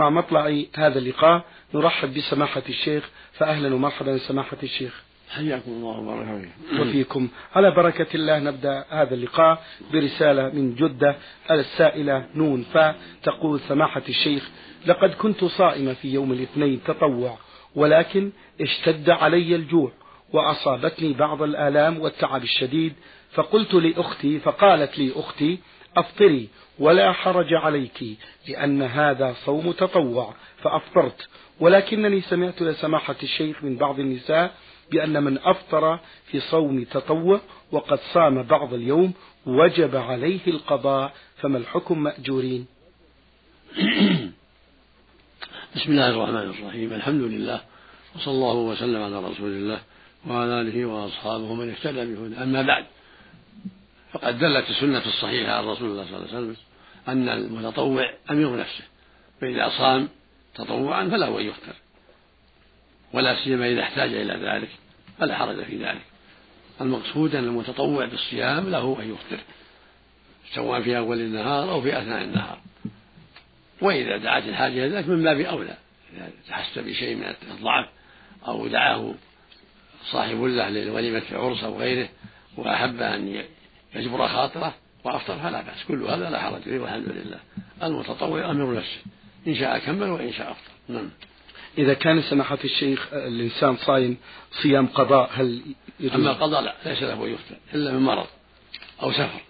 مع 0.00 0.10
مطلع 0.10 0.62
هذا 0.76 0.98
اللقاء 0.98 1.44
نرحب 1.74 2.14
بسماحة 2.14 2.62
الشيخ 2.68 3.08
فأهلا 3.32 3.74
ومرحبا 3.74 4.18
سماحة 4.18 4.56
الشيخ. 4.62 5.02
حياكم 5.30 5.70
الله 5.70 5.98
وبارك 5.98 6.48
وفيكم. 6.80 7.28
على 7.54 7.70
بركة 7.70 8.06
الله 8.14 8.38
نبدأ 8.38 8.84
هذا 8.90 9.14
اللقاء 9.14 9.64
برسالة 9.92 10.48
من 10.48 10.74
جدة 10.74 11.16
السائلة 11.50 12.26
نون 12.34 12.62
فا 12.72 12.94
تقول 13.22 13.60
سماحة 13.60 14.02
الشيخ 14.08 14.50
لقد 14.86 15.14
كنت 15.14 15.44
صائمة 15.44 15.92
في 15.92 16.12
يوم 16.12 16.32
الاثنين 16.32 16.80
تطوع 16.86 17.38
ولكن 17.74 18.30
اشتد 18.60 19.10
علي 19.10 19.56
الجوع 19.56 19.92
وأصابتني 20.32 21.12
بعض 21.12 21.42
الآلام 21.42 22.00
والتعب 22.00 22.42
الشديد 22.42 22.92
فقلت 23.32 23.74
لأختي 23.74 24.38
فقالت 24.38 24.98
لي 24.98 25.12
أختي 25.16 25.58
أفطري 25.96 26.48
ولا 26.78 27.12
حرج 27.12 27.54
عليك 27.54 28.04
لأن 28.48 28.82
هذا 28.82 29.34
صوم 29.44 29.72
تطوع 29.72 30.34
فأفطرت. 30.62 31.28
ولكنني 31.60 32.20
سمعت 32.20 32.62
لسماحة 32.62 33.16
الشيخ 33.22 33.64
من 33.64 33.76
بعض 33.76 34.00
النساء 34.00 34.54
بأن 34.90 35.22
من 35.22 35.38
أفطر 35.38 35.98
في 36.26 36.40
صوم 36.40 36.84
تطوع 36.84 37.40
وقد 37.72 37.98
صام 38.14 38.42
بعض 38.42 38.74
اليوم 38.74 39.12
وجب 39.46 39.96
عليه 39.96 40.46
القضاء 40.46 41.12
فما 41.36 41.58
الحكم 41.58 42.02
مأجورين؟ 42.02 42.66
بسم 45.76 45.92
الله 45.92 46.10
الرحمن 46.10 46.36
الرحيم 46.36 46.92
الحمد 46.92 47.22
لله 47.22 47.60
وصلى 48.16 48.34
الله 48.34 48.54
وسلم 48.54 49.02
على 49.02 49.18
رسول 49.18 49.50
الله 49.52 49.80
وعلى 50.28 50.60
آله 50.60 50.86
وأصحابه 50.86 51.54
من 51.54 51.70
اهتدى 51.70 52.14
بهدى 52.14 52.36
أما 52.42 52.62
بعد 52.62 52.84
فقد 54.12 54.38
دلت 54.38 54.70
السنة 54.70 55.06
الصحيحة 55.06 55.52
عن 55.52 55.64
رسول 55.64 55.90
الله 55.90 56.04
صلى 56.04 56.16
الله 56.16 56.28
عليه 56.28 56.38
وسلم 56.38 56.56
أن 57.08 57.28
المتطوع 57.28 58.10
أمير 58.30 58.56
نفسه 58.56 58.84
فإذا 59.40 59.68
صام 59.78 60.08
تطوعا 60.54 61.08
فله 61.08 61.40
أن 61.40 61.46
يفطر 61.46 61.74
ولا 63.12 63.44
سيما 63.44 63.68
إذا 63.68 63.82
احتاج 63.82 64.14
إلى 64.14 64.32
ذلك 64.32 64.68
فلا 65.18 65.36
حرج 65.36 65.64
في 65.64 65.76
ذلك. 65.84 66.02
المقصود 66.80 67.34
أن 67.34 67.44
المتطوع 67.44 68.04
بالصيام 68.04 68.70
له 68.70 68.98
أن 69.02 69.10
يفطر 69.10 69.44
سواء 70.54 70.82
في 70.82 70.98
أول 70.98 71.20
النهار 71.20 71.70
أو 71.70 71.82
في 71.82 71.98
أثناء 71.98 72.24
النهار. 72.24 72.58
وإذا 73.80 74.16
دعت 74.16 74.44
الحاجة 74.44 74.86
إلى 74.86 74.96
ذلك 74.96 75.08
من 75.08 75.22
باب 75.22 75.40
أولى 75.40 75.76
إذا 76.12 76.30
تحس 76.48 76.78
بشيء 76.78 77.16
من 77.16 77.34
الضعف 77.50 77.88
أو 78.48 78.66
دعاه 78.68 79.14
صاحب 80.10 80.42
له 80.42 80.68
لوليمة 80.68 81.22
عرس 81.32 81.64
أو 81.64 81.78
غيره 81.78 82.08
وأحب 82.56 83.02
أن 83.02 83.42
يجبر 83.94 84.28
خاطره 84.28 84.74
وأفطر 85.04 85.38
فلا 85.38 85.62
بأس. 85.62 85.84
كل 85.88 86.02
هذا 86.02 86.30
لا 86.30 86.40
حرج 86.40 86.60
فيه 86.60 86.78
والحمد 86.78 87.08
لله. 87.08 87.40
المتطوع 87.82 88.50
أمر 88.50 88.74
نفسه 88.74 89.00
إن 89.46 89.54
شاء 89.54 89.78
كمل 89.78 90.10
وإن 90.10 90.32
شاء 90.32 90.50
أفطر. 90.50 90.72
نعم. 90.88 91.10
إذا 91.78 91.94
كان 91.94 92.22
سماحة 92.22 92.58
الشيخ 92.64 93.08
الإنسان 93.12 93.76
صايم 93.76 94.16
صيام 94.62 94.86
قضاء 94.86 95.30
هل 95.32 95.62
يجوز؟ 96.00 96.14
أما 96.14 96.30
القضاء 96.30 96.62
لا 96.62 96.74
ليس 96.86 97.02
له 97.02 97.28
يفطر 97.28 97.56
إلا 97.74 97.92
من 97.92 98.00
مرض 98.00 98.26
أو 99.02 99.12
سفر. 99.12 99.40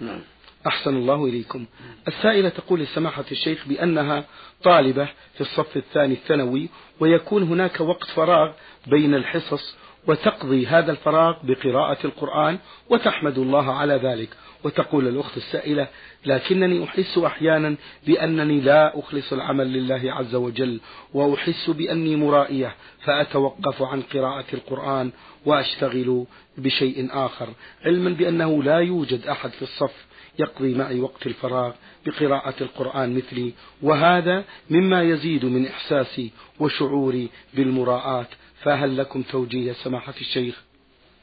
نعم. 0.00 0.20
أحسن 0.66 0.96
الله 0.96 1.24
إليكم. 1.24 1.66
السائلة 2.08 2.48
تقول 2.48 2.80
لسماحة 2.80 3.24
الشيخ 3.32 3.68
بأنها 3.68 4.24
طالبة 4.62 5.08
في 5.34 5.40
الصف 5.40 5.76
الثاني 5.76 6.14
الثانوي 6.14 6.68
ويكون 7.00 7.42
هناك 7.42 7.80
وقت 7.80 8.10
فراغ 8.10 8.52
بين 8.86 9.14
الحصص 9.14 9.76
وتقضي 10.08 10.66
هذا 10.66 10.92
الفراغ 10.92 11.36
بقراءة 11.42 11.98
القرآن 12.04 12.58
وتحمد 12.90 13.38
الله 13.38 13.72
على 13.72 13.94
ذلك. 13.94 14.28
وتقول 14.64 15.08
الأخت 15.08 15.36
السائلة 15.36 15.88
لكنني 16.26 16.84
أحس 16.84 17.18
أحيانا 17.18 17.76
بأنني 18.06 18.60
لا 18.60 18.98
أخلص 18.98 19.32
العمل 19.32 19.72
لله 19.72 20.12
عز 20.12 20.34
وجل 20.34 20.80
وأحس 21.14 21.70
بأني 21.70 22.16
مرائية 22.16 22.74
فأتوقف 23.04 23.82
عن 23.82 24.02
قراءة 24.02 24.44
القرآن 24.54 25.10
وأشتغل 25.46 26.26
بشيء 26.58 27.08
آخر 27.12 27.48
علما 27.84 28.10
بأنه 28.10 28.62
لا 28.62 28.78
يوجد 28.78 29.26
أحد 29.26 29.50
في 29.50 29.62
الصف 29.62 30.06
يقضي 30.38 30.74
معي 30.74 31.00
وقت 31.00 31.26
الفراغ 31.26 31.72
بقراءة 32.06 32.54
القرآن 32.60 33.16
مثلي. 33.16 33.52
وهذا 33.82 34.44
مما 34.70 35.02
يزيد 35.02 35.44
من 35.44 35.66
إحساسي 35.66 36.30
وشعوري 36.60 37.28
بالمراءاة 37.54 38.26
فهل 38.66 38.96
لكم 38.96 39.22
توجيه 39.22 39.72
سماحة 39.72 40.14
الشيخ؟ 40.20 40.62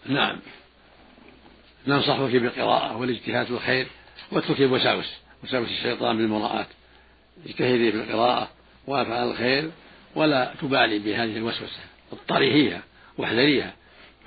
نعم. 0.06 0.40
ننصحك 1.88 2.32
بالقراءة 2.36 2.98
والاجتهاد 2.98 3.46
في 3.46 3.52
الخير 3.52 3.88
واترك 4.32 4.62
الوساوس 4.62 5.14
وساوس 5.44 5.70
الشيطان 5.70 6.18
بالمراءة 6.18 6.68
اجتهدي 7.46 7.92
في 7.92 7.98
القراءة 7.98 8.50
وافعل 8.88 9.32
الخير 9.32 9.72
ولا 10.16 10.54
تبالي 10.62 11.00
بهذه 11.00 11.38
الوسوسة 11.38 11.80
اضطريها 12.12 12.84
واحذريها. 13.18 13.74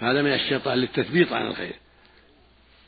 هذا 0.00 0.22
من 0.22 0.32
الشيطان 0.32 0.78
للتثبيط 0.78 1.32
عن 1.32 1.46
الخير. 1.46 1.74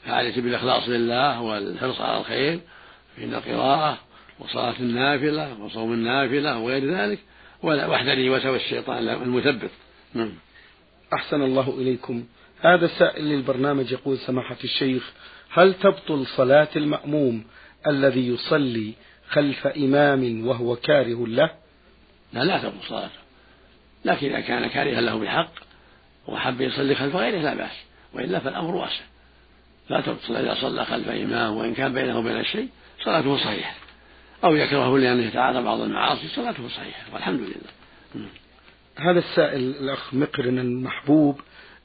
فعليك 0.05 0.39
بالإخلاص 0.39 0.89
لله 0.89 1.41
والحرص 1.41 2.01
على 2.01 2.21
الخير 2.21 2.61
فإن 3.17 3.35
القراءة 3.35 3.99
وصلاة 4.39 4.75
النافلة 4.81 5.61
وصوم 5.61 5.93
النافلة 5.93 6.59
وغير 6.59 6.95
ذلك 6.95 7.19
واحذري 7.63 8.31
وسوس 8.31 8.61
الشيطان 8.61 9.09
المثبط 9.09 9.71
نعم. 10.15 10.33
أحسن 11.13 11.43
الله 11.43 11.71
إليكم. 11.79 12.25
هذا 12.61 12.87
سائل 12.87 13.25
للبرنامج 13.25 13.93
يقول 13.93 14.19
سماحة 14.19 14.57
الشيخ 14.65 15.13
هل 15.51 15.75
تبطل 15.75 16.27
صلاة 16.27 16.69
المأموم 16.77 17.45
الذي 17.87 18.29
يصلي 18.29 18.95
خلف 19.29 19.67
إمام 19.67 20.47
وهو 20.47 20.77
كاره 20.77 21.27
له؟ 21.27 21.51
لا 22.33 22.45
لا 22.45 22.59
تبطل 22.59 22.89
صلاته 22.89 23.19
لكن 24.05 24.29
إذا 24.29 24.41
كان 24.41 24.67
كارها 24.67 25.01
له 25.01 25.19
بالحق 25.19 25.53
وحب 26.27 26.61
يصلي 26.61 26.95
خلف 26.95 27.17
غيره 27.17 27.39
لا 27.39 27.55
بأس 27.55 27.77
وإلا 28.13 28.39
فالأمر 28.39 28.75
واسع. 28.75 29.05
لا 29.91 30.01
تبطل 30.01 30.37
إذا 30.37 30.55
صلى 30.61 30.85
خلف 30.85 31.09
إمام 31.09 31.57
وإن 31.57 31.75
كان 31.75 31.95
بينه 31.95 32.19
وبين 32.19 32.41
الشيء 32.41 32.69
صلاته 33.05 33.37
صحيحة. 33.37 33.75
أو 34.45 34.55
يكرهه 34.55 34.99
لأنه 34.99 35.23
يتعاطى 35.23 35.63
بعض 35.63 35.81
المعاصي 35.81 36.29
صلاته 36.29 36.69
صحيحة 36.69 37.15
والحمد 37.15 37.41
لله. 37.41 38.29
هذا 39.01 39.19
السائل 39.19 39.61
الأخ 39.61 40.15
مقرن 40.15 40.59
المحبوب 40.59 41.41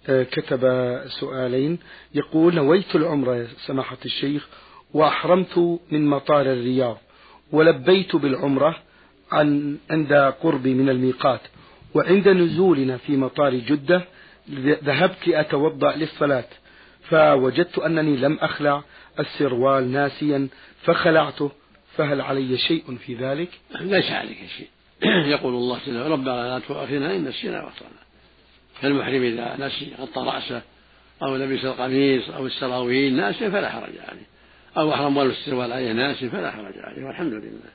آه، 0.09 0.23
كتب 0.23 0.61
سؤالين 1.07 1.79
يقول 2.13 2.55
نويت 2.55 2.95
العمرة 2.95 3.47
سماحة 3.65 3.97
الشيخ 4.05 4.47
وأحرمت 4.93 5.79
من 5.91 6.05
مطار 6.05 6.41
الرياض 6.41 6.97
ولبيت 7.51 8.15
بالعمرة 8.15 8.75
عن 9.31 9.77
عند 9.89 10.13
قربي 10.13 10.73
من 10.73 10.89
الميقات 10.89 11.41
وعند 11.95 12.29
نزولنا 12.29 12.97
في 12.97 13.17
مطار 13.17 13.53
جدة 13.55 14.01
ذهبت 14.83 15.27
لأتوضأ 15.27 15.95
للصلاة 15.95 16.45
فوجدت 17.09 17.79
أنني 17.79 18.17
لم 18.17 18.37
أخلع 18.41 18.83
السروال 19.19 19.91
ناسيا 19.91 20.47
فخلعته 20.81 21.51
فهل 21.95 22.21
علي 22.21 22.57
شيء 22.57 22.97
في 23.05 23.15
ذلك؟ 23.15 23.49
ليس 23.81 24.11
عليك 24.11 24.37
شيء 24.57 24.69
يقول 25.33 25.53
الله 25.53 25.79
جل 25.87 25.97
ربنا 25.97 26.49
لا 26.49 26.59
تؤاخذنا 26.67 27.15
إن 27.15 27.23
نسينا 27.23 27.63
واخطأنا 27.63 28.03
فالمحرم 28.81 29.23
إذا 29.23 29.55
نسي 29.59 29.91
غطى 29.99 30.21
رأسه 30.21 30.61
أو 31.23 31.35
لبس 31.35 31.65
القميص 31.65 32.29
أو 32.29 32.45
السراويل 32.45 33.15
ناسيا 33.15 33.49
فلا 33.49 33.69
حرج 33.69 33.93
عليه. 34.09 34.27
أو 34.77 34.93
أحرم 34.93 35.17
ولو 35.17 35.29
السروال 35.29 35.71
عليه 35.71 35.91
ناسي 35.91 36.29
فلا 36.29 36.51
حرج 36.51 36.77
عليه 36.77 37.05
والحمد 37.05 37.33
لله. 37.33 37.71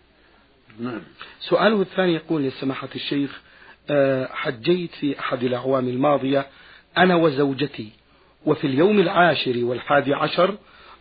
نعم. 0.81 1.01
سؤاله 1.41 1.81
الثاني 1.83 2.15
يقول 2.15 2.43
لسماحة 2.43 2.89
الشيخ 2.95 3.41
آه، 3.91 4.29
حجيت 4.33 4.91
في 4.95 5.19
أحد 5.21 5.43
الأعوام 5.43 5.89
الماضية 5.89 6.47
أنا 6.97 7.15
وزوجتي 7.17 7.91
وفي 8.47 8.67
اليوم 8.67 9.01
العاشر 9.01 9.65
والحادي 9.65 10.15
عشر 10.15 10.55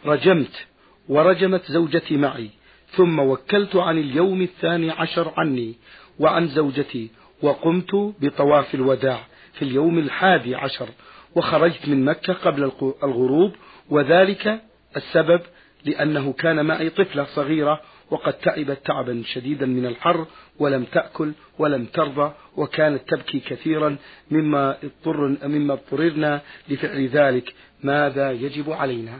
رجمت 0.06 0.66
ورجمت 1.09 1.72
زوجتي 1.72 2.18
معي 2.18 2.50
ثم 2.92 3.20
وكلت 3.20 3.76
عن 3.76 3.98
اليوم 3.98 4.42
الثاني 4.42 4.92
عشر 4.92 5.34
عني 5.38 5.76
وعن 6.19 6.47
زوجتي 6.47 7.09
وقمت 7.41 7.96
بطواف 8.22 8.75
الوداع 8.75 9.19
في 9.53 9.61
اليوم 9.61 9.99
الحادي 9.99 10.55
عشر 10.55 10.90
وخرجت 11.35 11.87
من 11.87 12.05
مكة 12.05 12.34
قبل 12.34 12.72
الغروب 13.03 13.52
وذلك 13.90 14.61
السبب 14.97 15.41
لأنه 15.85 16.34
كان 16.34 16.66
معي 16.66 16.90
طفلة 16.90 17.23
صغيرة 17.23 17.81
وقد 18.11 18.34
تعبت 18.34 18.85
تعبا 18.85 19.23
شديدا 19.25 19.66
من 19.66 19.85
الحر 19.85 20.25
ولم 20.59 20.84
تأكل 20.84 21.31
ولم 21.59 21.85
ترضى 21.85 22.34
وكانت 22.55 23.02
تبكي 23.09 23.40
كثيرا 23.40 23.97
مما 24.31 24.78
اضطر 24.84 25.47
مما 25.47 25.73
اضطررنا 25.73 26.41
لفعل 26.70 27.08
ذلك 27.08 27.53
ماذا 27.84 28.31
يجب 28.31 28.72
علينا؟ 28.72 29.20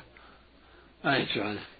آية 1.06 1.26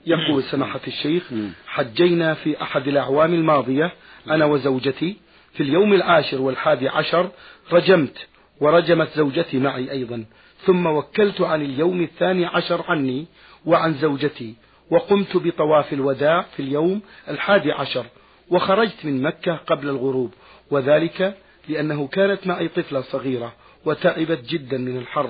يقول 0.06 0.44
سماحة 0.44 0.80
الشيخ 0.88 1.24
حجينا 1.68 2.34
في 2.34 2.62
أحد 2.62 2.88
الأعوام 2.88 3.34
الماضية 3.34 3.92
أنا 4.30 4.46
وزوجتي 4.46 5.16
في 5.54 5.64
اليوم 5.64 5.94
العاشر 5.94 6.42
والحادي 6.42 6.90
عشر 6.90 7.30
رجمت 7.72 8.28
ورجمت 8.62 9.10
زوجتي 9.16 9.58
معي 9.60 9.92
أيضا 9.92 10.26
ثم 10.66 10.86
وكلت 10.86 11.42
عن 11.42 11.62
اليوم 11.62 12.02
الثاني 12.02 12.46
عشر 12.46 12.86
عني 12.88 13.26
وعن 13.66 13.94
زوجتي 13.94 14.56
وقمت 14.92 15.38
بطواف 15.38 15.94
الوداع 15.94 16.42
في 16.42 16.60
اليوم 16.62 17.02
الحادي 17.30 17.72
عشر 17.72 18.06
وخرجت 18.50 19.06
من 19.06 19.22
مكة 19.22 19.56
قبل 19.56 19.90
الغروب 19.90 20.34
وذلك 20.72 21.38
لأنه 21.70 22.08
كانت 22.08 22.48
معي 22.48 22.68
طفلة 22.68 23.02
صغيرة 23.02 23.54
وتعبت 23.86 24.50
جدا 24.50 24.78
من 24.78 24.98
الحر 24.98 25.30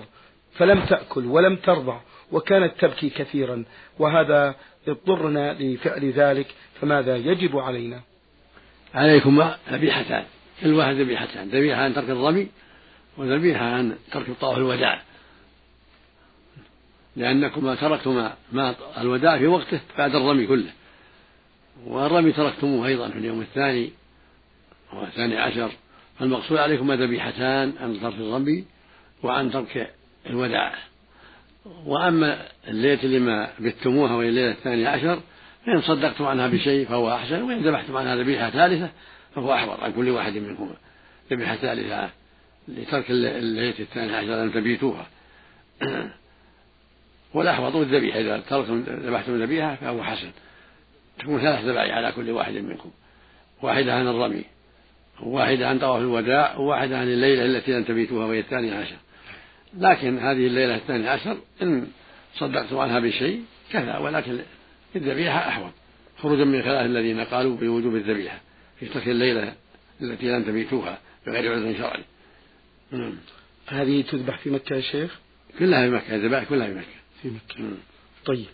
فلم 0.54 0.80
تأكل 0.86 1.26
ولم 1.26 1.56
ترضع 1.56 2.00
وكانت 2.32 2.74
تبكي 2.80 3.10
كثيرا 3.10 3.66
وهذا 4.00 4.56
اضطرنا 4.88 5.54
لفعل 5.54 6.12
ذلك 6.12 6.48
فماذا 6.82 7.16
يجب 7.16 7.58
علينا؟ 7.58 8.02
عليكم 8.94 9.52
ذبيحتان 9.72 10.24
كل 10.62 10.74
واحد 10.74 10.96
ذبيحتان 10.96 11.50
ذبيحة 11.50 11.82
عن 11.82 11.94
ترك 11.94 12.10
الرمي 12.10 12.48
وذبيحة 13.18 13.66
عن 13.66 13.96
ترك 14.12 14.30
الطواف 14.30 14.58
الوداع. 14.58 15.02
لأنكما 17.16 17.76
تركتما 17.76 18.36
ما 18.52 18.76
الوداع 18.98 19.38
في 19.38 19.48
وقته 19.48 19.80
بعد 19.98 20.16
الرمي 20.16 20.48
كله. 20.48 20.72
والرمي 21.86 22.32
تركتموه 22.32 22.88
أيضا 22.88 23.10
في 23.10 23.18
اليوم 23.18 23.42
الثاني 23.42 23.92
والثاني 24.94 25.38
عشر. 25.38 25.72
فالمقصود 26.20 26.58
عليكم 26.58 26.92
ذبيحتان 26.92 27.74
عن 27.82 28.02
ترك 28.02 28.14
الرمي 28.14 28.66
وعن 29.24 29.52
ترك 29.52 29.94
الوداع. 30.30 30.76
وأما 31.86 32.48
الليلة 32.68 33.04
اللي 33.04 33.20
ما 33.20 33.50
بتموها 33.60 34.16
وهي 34.16 34.30
الليلة 34.30 34.52
الثانية 34.52 34.88
عشر 34.88 35.20
فإن 35.66 35.82
صدقتم 35.82 36.26
عنها 36.26 36.48
بشيء 36.48 36.88
فهو 36.88 37.14
أحسن 37.14 37.42
وإن 37.42 37.62
ذبحتم 37.62 37.98
عنها 37.98 38.16
ذبيحة 38.16 38.50
ثالثة 38.50 38.90
فهو 39.36 39.54
أحوط 39.54 39.80
عن 39.80 39.94
كل 39.94 40.10
واحد 40.10 40.38
منهما. 40.38 40.76
ذبيحة 41.32 41.56
ثالثة 41.56 42.10
لترك 42.68 43.12
الليلة 43.12 43.80
الثانية 43.80 44.16
عشر 44.16 44.44
أن 44.44 44.54
تبيتوها 44.54 45.08
والأحوط 47.34 47.76
الذبيحة 47.76 48.20
إذا 48.20 48.40
تركتم 48.50 48.80
ذبحتم 48.80 49.34
الذبيحة 49.34 49.76
فهو 49.76 50.04
حسن. 50.04 50.32
تكون 51.20 51.42
ثلاث 51.42 51.66
ذبائح 51.66 51.96
على 51.96 52.12
كل 52.12 52.30
واحد 52.32 52.54
منكم. 52.54 52.92
واحدة 53.62 53.94
عن 53.94 54.08
الرمي 54.08 54.44
وواحدة 55.24 55.68
عن 55.68 55.80
طواف 55.80 56.02
الوداع 56.02 56.58
وواحدة 56.58 56.98
عن 56.98 57.08
الليلة 57.08 57.46
التي 57.46 57.72
لم 57.72 57.84
تبيتوها 57.84 58.26
وهي 58.26 58.40
الثانية 58.40 58.74
عشر. 58.74 58.96
لكن 59.74 60.20
هذه 60.20 60.48
الليلة 60.48 60.76
الثانية 60.76 61.10
عشر 61.10 61.38
إن 61.62 61.88
صدقتم 62.36 62.78
عنها 62.78 63.00
بشيء 63.00 63.44
كفى 63.72 63.98
ولكن 64.02 64.40
الذبيحة 64.96 65.50
أحوط. 65.50 65.72
خروجا 66.18 66.44
من 66.44 66.62
خلاف 66.62 66.86
الذين 66.86 67.20
قالوا 67.20 67.58
بوجوب 67.58 67.96
الذبيحة. 67.96 68.42
في 68.80 68.86
ترك 68.86 69.08
الليلة 69.08 69.54
التي 70.02 70.26
لم 70.32 70.44
تبيتوها 70.44 71.00
بغير 71.28 71.54
عذر 71.54 71.78
شرعي. 71.78 72.04
نعم. 72.92 73.18
هذه 73.68 74.02
تذبح 74.02 74.38
في 74.38 74.50
مكة 74.50 74.76
يا 74.76 74.82
شيخ؟ 74.82 75.20
كلها 75.60 75.88
في 75.88 75.96
مكة 75.96 76.16
الذبائح 76.16 76.44
كلها 76.44 76.68
في 76.68 76.74
مكة. 76.74 76.88
في 77.22 77.28
مكة. 77.30 77.62
مم. 77.62 77.76
طيب. 78.26 78.46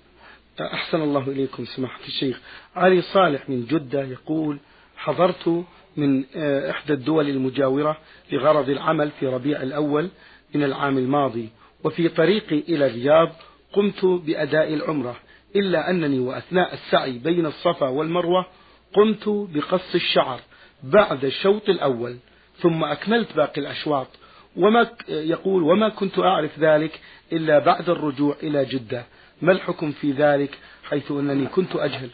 أحسن 0.61 1.01
الله 1.01 1.27
إليكم 1.27 1.65
سماحة 1.65 1.99
الشيخ. 2.07 2.39
علي 2.75 3.01
صالح 3.01 3.49
من 3.49 3.65
جدة 3.65 4.03
يقول 4.03 4.59
حضرت 4.97 5.65
من 5.97 6.23
آه، 6.35 6.71
إحدى 6.71 6.93
الدول 6.93 7.29
المجاورة 7.29 7.97
لغرض 8.31 8.69
العمل 8.69 9.11
في 9.19 9.27
ربيع 9.27 9.61
الأول 9.61 10.09
من 10.53 10.63
العام 10.63 10.97
الماضي 10.97 11.49
وفي 11.83 12.09
طريقي 12.09 12.59
إلى 12.59 12.87
الرياض 12.87 13.29
قمت 13.73 14.05
بأداء 14.05 14.73
العمرة 14.73 15.15
إلا 15.55 15.89
أنني 15.89 16.19
وأثناء 16.19 16.73
السعي 16.73 17.11
بين 17.11 17.45
الصفا 17.45 17.87
والمروة 17.87 18.45
قمت 18.93 19.23
بقص 19.27 19.95
الشعر 19.95 20.39
بعد 20.83 21.25
الشوط 21.25 21.69
الأول 21.69 22.17
ثم 22.57 22.83
أكملت 22.83 23.35
باقي 23.35 23.61
الأشواط. 23.61 24.07
وما 24.55 24.89
يقول 25.09 25.63
وما 25.63 25.89
كنت 25.89 26.19
أعرف 26.19 26.59
ذلك 26.59 26.99
إلا 27.33 27.59
بعد 27.59 27.89
الرجوع 27.89 28.35
إلى 28.43 28.65
جدة. 28.65 29.05
ما 29.41 29.51
الحكم 29.51 29.91
في 29.91 30.11
ذلك 30.11 30.57
حيث 30.83 31.11
أنني 31.11 31.45
كنت 31.47 31.75
أجهل؟ 31.75 32.09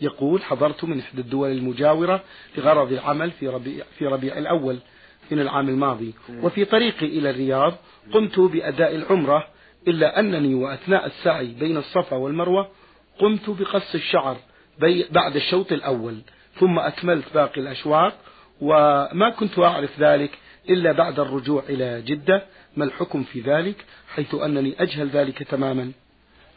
يقول 0.00 0.42
حضرت 0.42 0.84
من 0.84 0.98
إحدى 1.00 1.20
الدول 1.20 1.50
المجاورة 1.50 2.22
لغرض 2.58 2.92
العمل 2.92 3.30
في 3.30 3.48
ربيع, 3.48 3.84
في 3.98 4.06
ربيع 4.06 4.38
الأول. 4.38 4.78
من 5.30 5.40
العام 5.40 5.68
الماضي. 5.68 6.14
وفي 6.30 6.64
طريقي 6.64 7.06
إلى 7.06 7.30
الرياض 7.30 7.74
قمت 8.12 8.40
بأداء 8.40 8.94
العمرة 8.96 9.46
إلا 9.88 10.20
أنني 10.20 10.54
وأثناء 10.54 11.06
السعي 11.06 11.46
بين 11.46 11.76
الصفا 11.76 12.16
والمروة 12.16 12.68
قمت 13.18 13.50
بقص 13.50 13.94
الشعر 13.94 14.36
بعد 15.10 15.36
الشوط 15.36 15.72
الأول 15.72 16.20
ثم 16.60 16.78
أكملت 16.78 17.24
باقي 17.34 17.60
الأشواط 17.60 18.12
وما 18.60 19.30
كنت 19.30 19.58
أعرف 19.58 20.00
ذلك 20.00 20.38
إلا 20.68 20.92
بعد 20.92 21.20
الرجوع 21.20 21.62
إلى 21.68 22.02
جدة. 22.02 22.42
ما 22.76 22.84
الحكم 22.84 23.24
في 23.24 23.40
ذلك؟ 23.40 23.84
حيث 24.14 24.34
أنني 24.34 24.82
أجهل 24.82 25.08
ذلك 25.08 25.42
تماما. 25.42 25.92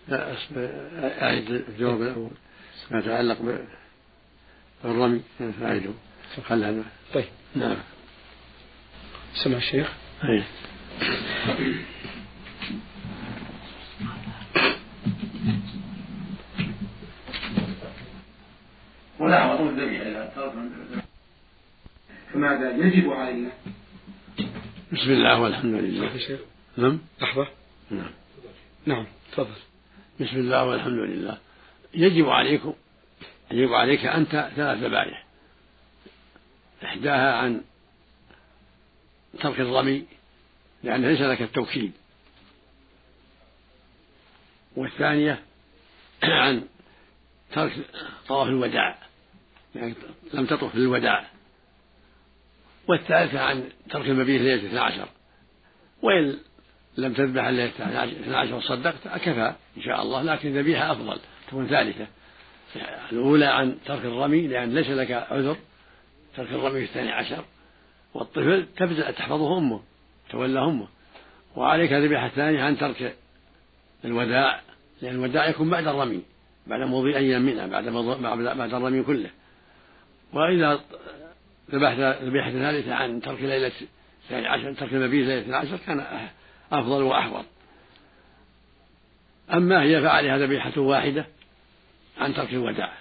لا 0.07 0.35
أعيد 1.23 1.49
الجواب 1.51 2.01
الأول. 2.01 2.31
ما 2.91 2.99
يتعلق 2.99 3.37
بالرمي 4.83 5.21
خلها 6.47 6.83
طيب. 7.13 7.25
نعم. 7.55 7.77
سمع 9.33 9.57
الشيخ؟ 9.57 9.93
أي 10.23 10.43
ولا 19.19 19.69
الذبيحة 19.69 20.03
إذا 20.03 20.33
فماذا 22.33 22.77
يجب 22.77 23.11
علينا؟ 23.11 23.49
بسم 24.91 25.11
الله 25.11 25.41
والحمد 25.41 25.73
لله. 25.73 26.17
شيخ 26.17 26.39
نعم. 26.77 26.99
لحظة. 27.21 27.47
نعم. 27.91 28.11
نعم 28.85 29.05
تفضل. 29.31 29.49
بسم 30.19 30.35
الله 30.35 30.65
والحمد 30.65 30.99
لله. 30.99 31.37
يجب 31.93 32.29
عليكم 32.29 32.73
يجب 33.51 33.73
عليك 33.73 34.05
أنت 34.05 34.49
ثلاث 34.55 34.77
ذبائح 34.77 35.25
إحداها 36.83 37.33
عن 37.33 37.61
ترك 39.39 39.59
الرمي 39.59 40.05
لأن 40.83 41.05
ليس 41.05 41.21
لك 41.21 41.41
التوكيد 41.41 41.91
والثانية 44.75 45.39
عن 46.23 46.67
ترك 47.51 47.73
طواف 48.27 48.47
الوداع 48.47 49.09
يعني 49.75 49.93
لم 50.33 50.45
تطف 50.45 50.75
للوداع. 50.75 51.25
والثالثة 52.87 53.39
عن 53.39 53.69
ترك 53.89 54.05
المبيت 54.05 54.41
ليلة 54.41 54.61
الاثنى 54.61 54.79
عشر. 54.79 55.09
وإن 56.01 56.37
لم 56.97 57.13
تذبح 57.13 57.43
الليلة 57.43 57.71
الاثنى 58.03 58.35
عشر 58.35 58.55
وصدقت 58.55 59.07
كفى 59.07 59.55
إن 59.77 59.81
شاء 59.81 60.01
الله 60.01 60.23
لكن 60.23 60.57
ذبيحة 60.57 60.91
أفضل 60.91 61.19
تكون 61.47 61.67
ثالثة. 61.67 62.07
الأولى 63.11 63.45
عن 63.45 63.77
ترك 63.85 64.05
الرمي 64.05 64.47
لأن 64.47 64.75
ليس 64.75 64.89
لك 64.89 65.11
عذر 65.11 65.57
ترك 66.37 66.51
الرمي 66.51 66.79
في 66.79 66.85
الثاني 66.85 67.11
عشر. 67.11 67.45
والطفل 68.13 68.65
تبدأ 68.77 69.11
تحفظه 69.11 69.57
أمه 69.57 69.81
تولى 70.29 70.59
أمه. 70.59 70.87
وعليك 71.55 71.93
الذبيحة 71.93 72.25
الثانية 72.25 72.63
عن 72.63 72.77
ترك 72.77 73.15
الوداع 74.05 74.61
لأن 75.01 75.15
الوداع 75.15 75.49
يكون 75.49 75.69
بعد 75.69 75.87
الرمي 75.87 76.21
بعد 76.67 76.81
مضي 76.81 77.17
أيام 77.17 77.41
منها 77.41 77.67
بعد 77.67 77.89
بعد 78.57 78.73
الرمي 78.73 79.03
كله. 79.03 79.29
وإذا 80.33 80.79
ذبحت 81.71 81.99
ذبيحة 81.99 82.51
ثالثة 82.51 82.93
عن 82.95 83.21
ترك 83.21 83.41
ليلة 83.41 83.71
الثاني 84.23 84.47
عشر 84.47 84.73
ترك 84.73 84.93
المبيت 84.93 85.27
ليلة 85.27 85.45
العشر 85.45 85.77
كان 85.87 86.27
أفضل 86.71 87.03
وأحوط. 87.03 87.45
أما 89.53 89.81
هي 89.81 90.01
فعلها 90.01 90.37
ذبيحة 90.37 90.81
واحدة 90.81 91.25
عن 92.17 92.33
ترك 92.33 92.53
الوداع. 92.53 92.93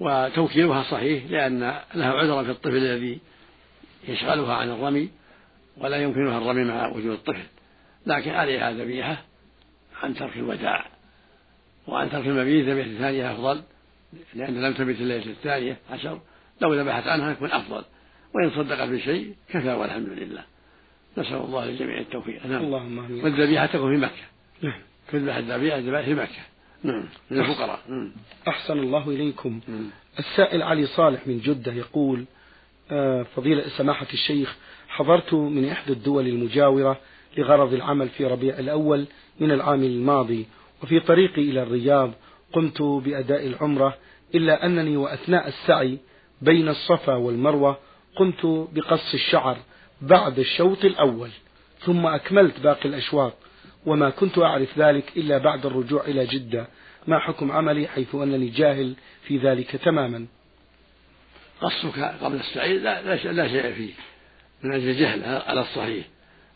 وتوكيلها 0.00 0.82
صحيح 0.82 1.30
لأن 1.30 1.60
لها 1.94 2.12
عذرا 2.12 2.42
في 2.42 2.50
الطفل 2.50 2.76
الذي 2.76 3.18
يشغلها 4.08 4.54
عن 4.54 4.70
الرمي 4.70 5.10
ولا 5.76 5.96
يمكنها 5.96 6.38
الرمي 6.38 6.64
مع 6.64 6.86
وجود 6.88 7.12
الطفل. 7.12 7.46
لكن 8.06 8.30
عليها 8.30 8.72
ذبيحة 8.72 9.22
عن 10.02 10.14
ترك 10.14 10.36
الوداع 10.36 10.86
وعن 11.86 12.10
ترك 12.10 12.26
المبيت 12.26 12.68
ذبيحة 12.68 12.98
ثانية 12.98 13.32
أفضل 13.32 13.62
لأن 14.34 14.62
لم 14.62 14.72
تبت 14.72 15.00
الليلة 15.00 15.26
الثانية 15.26 15.76
عشر. 15.90 16.20
لو 16.60 16.74
ذبحت 16.74 17.06
عنها 17.06 17.32
يكون 17.32 17.52
أفضل. 17.52 17.84
وإن 18.34 18.50
صدقت 18.50 18.88
بشيء 18.88 19.34
كفى 19.48 19.72
والحمد 19.72 20.08
لله. 20.08 20.44
نسأل 21.18 21.36
الله 21.36 21.64
للجميع 21.64 22.00
التوفيق. 22.00 22.46
نعم. 22.46 22.62
اللهم 22.62 22.98
آمين. 22.98 23.24
والذبيحة 23.24 23.66
تكون 23.66 23.94
في 23.94 24.00
مكة. 24.00 24.24
نعم. 24.62 24.80
تذبح 25.12 25.36
الذبيحة 25.36 26.02
في 26.02 26.14
مكة. 26.14 26.42
نعم. 26.82 27.08
للفقراء. 27.30 27.80
نعم. 27.88 28.12
أحسن 28.48 28.78
الله 28.78 29.10
إليكم. 29.10 29.60
نعم. 29.68 29.90
السائل 30.18 30.62
علي 30.62 30.86
صالح 30.86 31.26
من 31.26 31.38
جدة 31.38 31.72
يقول 31.72 32.24
فضيلة 33.36 33.68
سماحة 33.68 34.06
الشيخ 34.12 34.56
حضرت 34.88 35.34
من 35.34 35.68
إحدى 35.68 35.92
الدول 35.92 36.26
المجاورة 36.26 36.98
لغرض 37.36 37.74
العمل 37.74 38.08
في 38.08 38.26
ربيع 38.26 38.58
الأول 38.58 39.06
من 39.40 39.50
العام 39.50 39.82
الماضي 39.84 40.46
وفي 40.82 41.00
طريقي 41.00 41.42
إلى 41.42 41.62
الرياض 41.62 42.12
قمت 42.52 42.82
بأداء 42.82 43.46
العمرة 43.46 43.94
إلا 44.34 44.66
أنني 44.66 44.96
وأثناء 44.96 45.48
السعي 45.48 45.98
بين 46.42 46.68
الصفا 46.68 47.14
والمروة 47.14 47.78
قمت 48.16 48.68
بقص 48.72 49.14
الشعر 49.14 49.56
بعد 50.02 50.38
الشوط 50.38 50.84
الأول 50.84 51.30
ثم 51.78 52.06
أكملت 52.06 52.60
باقي 52.60 52.88
الأشواط 52.88 53.32
وما 53.86 54.10
كنت 54.10 54.38
أعرف 54.38 54.78
ذلك 54.78 55.12
إلا 55.16 55.38
بعد 55.38 55.66
الرجوع 55.66 56.04
إلى 56.04 56.26
جدة 56.26 56.68
ما 57.06 57.18
حكم 57.18 57.52
عملي 57.52 57.86
حيث 57.86 58.14
أنني 58.14 58.48
جاهل 58.48 58.94
في 59.22 59.38
ذلك 59.38 59.70
تماما؟ 59.76 60.26
قصك 61.60 61.98
قبل 61.98 62.36
السعي 62.36 62.78
لا, 62.78 63.02
لا, 63.02 63.48
شيء 63.48 63.72
فيه. 63.72 63.92
من 64.62 64.72
أجل 64.72 64.88
الجهل 64.88 65.24
على 65.24 65.60
الصحيح. 65.60 66.06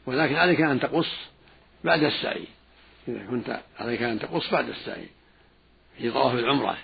ولكن 0.07 0.37
عليك 0.37 0.61
أن 0.61 0.81
تقص 0.81 1.09
بعد 1.85 2.03
السعي. 2.03 2.45
إذا 3.09 3.27
كنت 3.31 3.61
عليك 3.79 4.03
أن 4.03 4.19
تقص 4.19 4.51
بعد 4.53 4.69
السعي. 4.69 5.07
في 5.99 6.11
طواف 6.11 6.35
العمرة. 6.35 6.79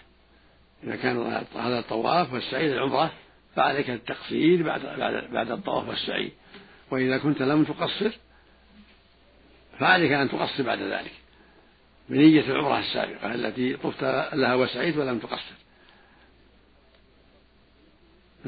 إذا 0.85 0.97
كان 0.97 1.45
هذا 1.57 1.79
الطواف 1.79 2.33
والسعي 2.33 2.69
للعمرة 2.69 3.13
فعليك 3.57 3.91
التقصير 3.91 4.63
بعد 4.63 4.81
بعد 4.81 5.31
بعد 5.33 5.51
الطواف 5.51 5.89
والسعي. 5.89 6.33
وإذا 6.91 7.19
كنت 7.19 7.43
لم 7.43 7.65
تقصر 7.65 8.11
فعليك 9.79 10.13
أن 10.13 10.29
تقصر 10.29 10.63
بعد 10.63 10.79
ذلك. 10.79 11.13
بنية 12.09 12.41
العمرة 12.41 12.79
السابقة 12.79 13.35
التي 13.35 13.77
طفت 13.77 14.03
لها 14.35 14.55
وسعيت 14.55 14.97
ولم 14.97 15.19
تقصر. 15.19 15.66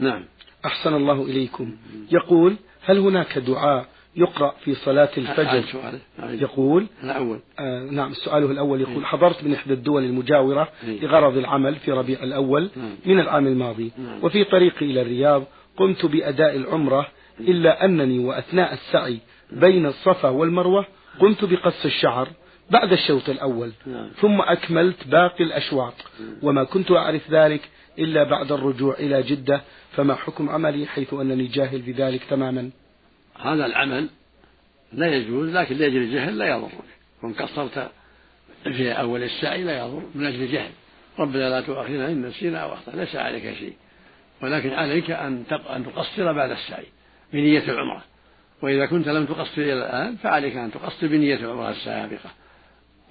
نعم. 0.02 0.24
أحسن 0.64 0.94
الله 0.94 1.22
إليكم. 1.22 1.76
يقول 2.12 2.56
هل 2.84 2.98
هناك 2.98 3.38
دعاء 3.38 3.86
يقرأ 4.16 4.54
في 4.64 4.74
صلاة 4.74 5.08
الفجر؟ 5.18 5.62
يقول 6.42 6.86
الأول. 7.04 7.40
آه 7.58 7.82
نعم 7.84 8.12
سؤاله 8.12 8.50
الأول 8.50 8.80
يقول 8.80 9.06
حضرت 9.06 9.44
من 9.44 9.54
إحدى 9.54 9.74
الدول 9.74 10.04
المجاورة 10.04 10.68
لغرض 11.02 11.36
العمل 11.36 11.74
في 11.74 11.92
ربيع 11.92 12.22
الأول 12.22 12.70
من 13.06 13.20
العام 13.20 13.46
الماضي 13.46 13.92
وفي 14.22 14.44
طريقي 14.44 14.86
إلى 14.86 15.02
الرياض 15.02 15.44
قمت 15.76 16.06
بأداء 16.06 16.56
العمرة 16.56 17.06
إلا 17.40 17.84
أنني 17.84 18.18
وأثناء 18.18 18.72
السعي 18.72 19.18
بين 19.52 19.86
الصفا 19.86 20.28
والمروة 20.28 20.86
قمت 21.20 21.44
بقص 21.44 21.84
الشعر 21.84 22.28
بعد 22.70 22.92
الشوط 22.92 23.28
الأول 23.28 23.72
ثم 24.20 24.40
أكملت 24.40 25.08
باقي 25.08 25.44
الأشواط 25.44 25.94
وما 26.42 26.64
كنت 26.64 26.90
أعرف 26.90 27.30
ذلك 27.30 27.60
إلا 27.98 28.24
بعد 28.24 28.52
الرجوع 28.52 28.94
إلى 28.94 29.22
جدة 29.22 29.62
فما 29.92 30.14
حكم 30.14 30.50
عملي 30.50 30.86
حيث 30.86 31.14
أنني 31.14 31.46
جاهل 31.46 31.82
بذلك 31.82 32.24
تماما؟ 32.30 32.70
هذا 33.40 33.66
العمل 33.66 34.08
لا 34.92 35.06
يجوز 35.06 35.48
لكن 35.48 35.76
لأجل 35.76 35.96
الجهل 35.96 36.38
لا 36.38 36.46
يضرك. 36.46 36.72
وإن 37.22 37.32
قصرت 37.32 37.90
في 38.64 38.92
أول 38.92 39.22
السعي 39.22 39.64
لا 39.64 39.78
يضر 39.78 40.02
من 40.14 40.26
أجل 40.26 40.42
الجهل. 40.42 40.70
ربنا 41.18 41.50
لا 41.50 41.60
تؤاخذنا 41.60 42.08
إن 42.08 42.26
نسينا 42.26 42.58
أو 42.58 42.72
أخطأنا 42.72 43.00
ليس 43.00 43.16
عليك 43.16 43.54
شيء. 43.58 43.74
ولكن 44.42 44.70
عليك 44.70 45.10
أن 45.10 45.44
أن 45.50 45.84
تقصر 45.84 46.32
بعد 46.32 46.50
السعي 46.50 46.86
بنية 47.32 47.64
العمرة. 47.64 48.04
وإذا 48.62 48.86
كنت 48.86 49.08
لم 49.08 49.26
تقصر 49.26 49.62
إلى 49.62 49.72
الآن 49.72 50.16
فعليك 50.16 50.56
أن 50.56 50.70
تقصر 50.72 51.06
بنية 51.06 51.36
العمرة 51.36 51.70
السابقة. 51.70 52.30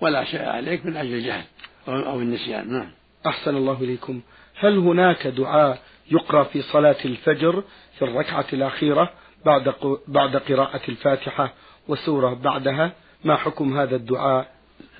ولا 0.01 0.24
شيء 0.24 0.41
عليك 0.41 0.86
من 0.86 0.98
أجل 0.98 1.13
الجهل 1.13 1.44
أو 1.88 2.20
النسيان. 2.20 2.74
نعم. 2.74 2.91
أحسن 3.26 3.58
الله 3.58 3.78
إليكم. 3.82 4.22
هل 4.60 4.78
هناك 4.78 5.28
دعاء 5.28 5.80
يقرأ 6.12 6.44
في 6.44 6.62
صلاة 6.62 6.98
الفجر 7.06 7.64
في 7.98 8.06
الركعة 8.06 8.46
الأخيرة 8.54 9.14
بعد 9.46 9.74
بعد 10.08 10.36
قراءة 10.36 10.82
الفاتحة 10.90 11.54
وسورة 11.88 12.34
بعدها؟ 12.34 12.92
ما 13.24 13.36
حكم 13.36 13.78
هذا 13.78 13.96
الدعاء؟ 13.96 14.52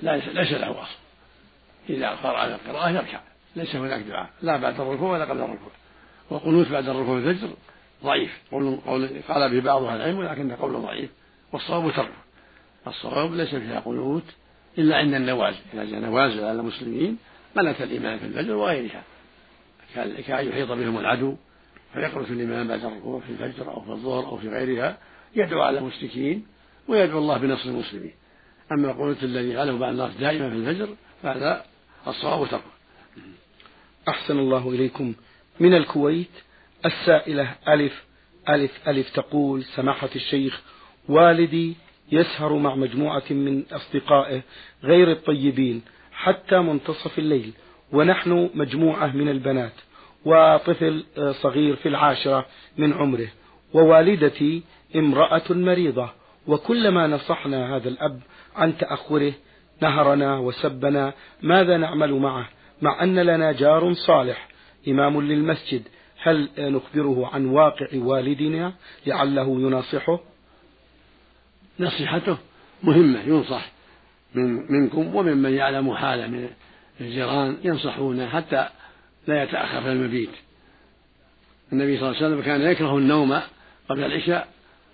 ليس 0.02 0.52
له 0.52 0.70
أصل. 0.82 0.96
إذا 1.90 2.10
قرأ 2.10 2.46
القراءة 2.46 2.90
يركع. 2.90 3.20
ليس 3.56 3.76
هناك 3.76 4.00
دعاء. 4.00 4.30
لا 4.42 4.56
بعد 4.56 4.80
الركوع 4.80 5.12
ولا 5.12 5.24
قبل 5.24 5.38
الركوع. 5.38 5.70
وقنوت 6.30 6.68
بعد 6.68 6.88
الركوع 6.88 7.18
الفجر 7.18 7.48
ضعيف. 8.04 8.38
قول 8.52 8.78
قول 8.86 9.10
قال 9.28 9.50
به 9.50 9.60
بعض 9.60 9.82
أهل 9.82 9.96
العلم 9.96 10.18
ولكنه 10.18 10.56
قول 10.56 10.72
ضعيف. 10.72 11.10
والصواب 11.52 11.92
تركه 11.92 12.28
الصواب 12.86 13.34
ليس 13.34 13.48
فيها 13.48 13.80
قنوت 13.80 14.24
إلا 14.78 14.96
عند 14.96 15.14
النوازل. 15.14 15.58
إذا 15.74 15.84
جاء 15.84 16.00
نوازل 16.00 16.44
على 16.44 16.60
المسلمين 16.60 17.18
ملك 17.58 17.82
الإمام 17.82 18.18
في 18.18 18.24
الفجر 18.24 18.54
وغيرها 18.54 19.02
كأن 20.26 20.48
يحيط 20.48 20.72
بهم 20.72 20.98
العدو 20.98 21.36
فيقنط 21.94 22.30
الإمام 22.30 22.68
بعد 22.68 22.84
الركوع 22.84 23.20
في 23.20 23.30
الفجر 23.30 23.70
أو 23.70 23.80
في 23.80 23.90
الظهر 23.90 24.26
أو 24.26 24.36
في 24.36 24.48
غيرها 24.48 24.98
يدعو 25.36 25.62
على 25.62 25.78
المشركين 25.78 26.46
ويدعو 26.88 27.18
الله 27.18 27.38
بنصر 27.38 27.68
المسلمين. 27.68 28.12
أما 28.72 28.90
القنوت 28.90 29.22
الذي 29.22 29.54
فعله 29.54 29.78
بعض 29.78 29.90
الناس 29.90 30.16
دائما 30.16 30.50
في 30.50 30.56
الفجر 30.56 30.88
فهذا 31.22 31.64
الصواب 32.06 32.48
تركه 32.48 32.62
أحسن 34.08 34.38
الله 34.38 34.70
إليكم. 34.70 35.14
من 35.60 35.74
الكويت 35.74 36.30
السائلة 36.86 37.54
ألف 37.68 38.04
ألف 38.48 38.88
ألف 38.88 39.10
تقول 39.10 39.64
سماحة 39.64 40.10
الشيخ 40.16 40.62
والدي 41.08 41.76
يسهر 42.12 42.52
مع 42.52 42.74
مجموعة 42.74 43.24
من 43.30 43.64
أصدقائه 43.72 44.42
غير 44.84 45.10
الطيبين. 45.10 45.82
حتى 46.18 46.58
منتصف 46.58 47.18
الليل. 47.18 47.52
ونحن 47.92 48.50
مجموعة 48.54 49.16
من 49.16 49.28
البنات 49.28 49.72
وطفل 50.24 51.04
صغير 51.42 51.76
في 51.76 51.88
العاشرة 51.88 52.46
من 52.78 52.92
عمره 52.92 53.28
ووالدتي 53.74 54.62
امرأة 54.96 55.42
مريضة. 55.50 56.10
وكلما 56.46 57.06
نصحنا 57.06 57.76
هذا 57.76 57.88
الأب 57.88 58.20
عن 58.56 58.78
تأخره 58.78 59.32
نهرنا 59.82 60.38
وسبنا 60.38 61.12
ماذا 61.42 61.76
نعمل 61.76 62.14
معه 62.14 62.48
مع 62.82 63.02
أن 63.02 63.18
لنا 63.18 63.52
جار 63.52 63.92
صالح 63.92 64.48
إمام 64.88 65.20
للمسجد. 65.20 65.82
هل 66.22 66.48
نخبره 66.58 67.30
عن 67.34 67.46
واقع 67.46 67.86
والدنا 67.94 68.72
لعله 69.06 69.60
يناصحه؟ 69.60 70.20
نصيحته 71.80 72.36
مهمة 72.82 73.20
ينصح. 73.20 73.77
من 74.38 74.72
منكم 74.72 75.16
وممن 75.16 75.52
يعلم 75.52 75.94
حاله 75.94 76.26
من 76.26 76.48
الجيران 77.00 77.56
ينصحونه 77.64 78.28
حتى 78.28 78.68
لا 79.26 79.42
يتأخر 79.42 79.82
في 79.82 79.92
المبيت. 79.92 80.30
النبي 81.72 81.98
صلى 81.98 82.08
الله 82.08 82.16
عليه 82.16 82.26
وسلم 82.26 82.42
كان 82.42 82.62
يكره 82.62 82.98
النوم 82.98 83.40
قبل 83.88 84.04
العشاء 84.04 84.48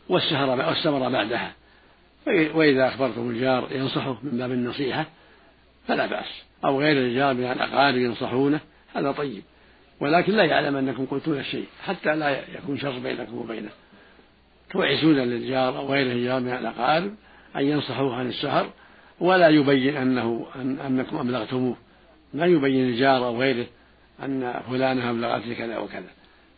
والسهر 0.09 0.69
والسمر 0.69 1.09
بعدها. 1.09 1.53
وإذا 2.27 2.89
أخبرتم 2.89 3.31
الجار 3.31 3.69
ينصحه 3.73 4.19
من 4.23 4.39
باب 4.39 4.53
النصيحة 4.53 5.07
فلا 5.89 6.07
بأس. 6.07 6.45
أو 6.65 6.81
غير 6.81 6.97
الجار 6.97 7.35
من 7.35 7.45
الأقارب 7.45 7.97
ينصحونه 7.97 8.61
هذا 8.95 9.13
طيب. 9.13 9.43
ولكن 10.01 10.33
لا 10.33 10.45
يعلم 10.45 10.77
أنكم 10.77 11.07
قلتون 11.07 11.39
الشيء 11.39 11.67
حتى 11.83 12.17
لا 12.17 12.31
يكون 12.31 12.79
شر 12.79 12.99
بينكم 12.99 13.39
وبينه. 13.39 13.71
توعسون 14.71 15.15
للجار 15.15 15.79
أو 15.79 15.93
غير 15.93 16.13
الجار 16.13 16.41
من 16.41 16.53
الأقارب 16.53 17.15
أن 17.57 17.65
ينصحوه 17.67 18.17
عن 18.17 18.29
السهر 18.29 18.71
ولا 19.21 19.49
يبين 19.49 19.97
أنه 19.97 20.47
أن 20.57 20.79
أنكم 20.79 21.17
أبلغتموه. 21.17 21.77
لا 22.35 22.47
يبين 22.47 22.89
الجار 22.89 23.27
أو 23.27 23.41
غيره 23.41 23.67
أن 24.23 24.61
فلانة 24.71 25.11
أبلغتني 25.11 25.55
كذا 25.55 25.79
وكذا. 25.79 26.11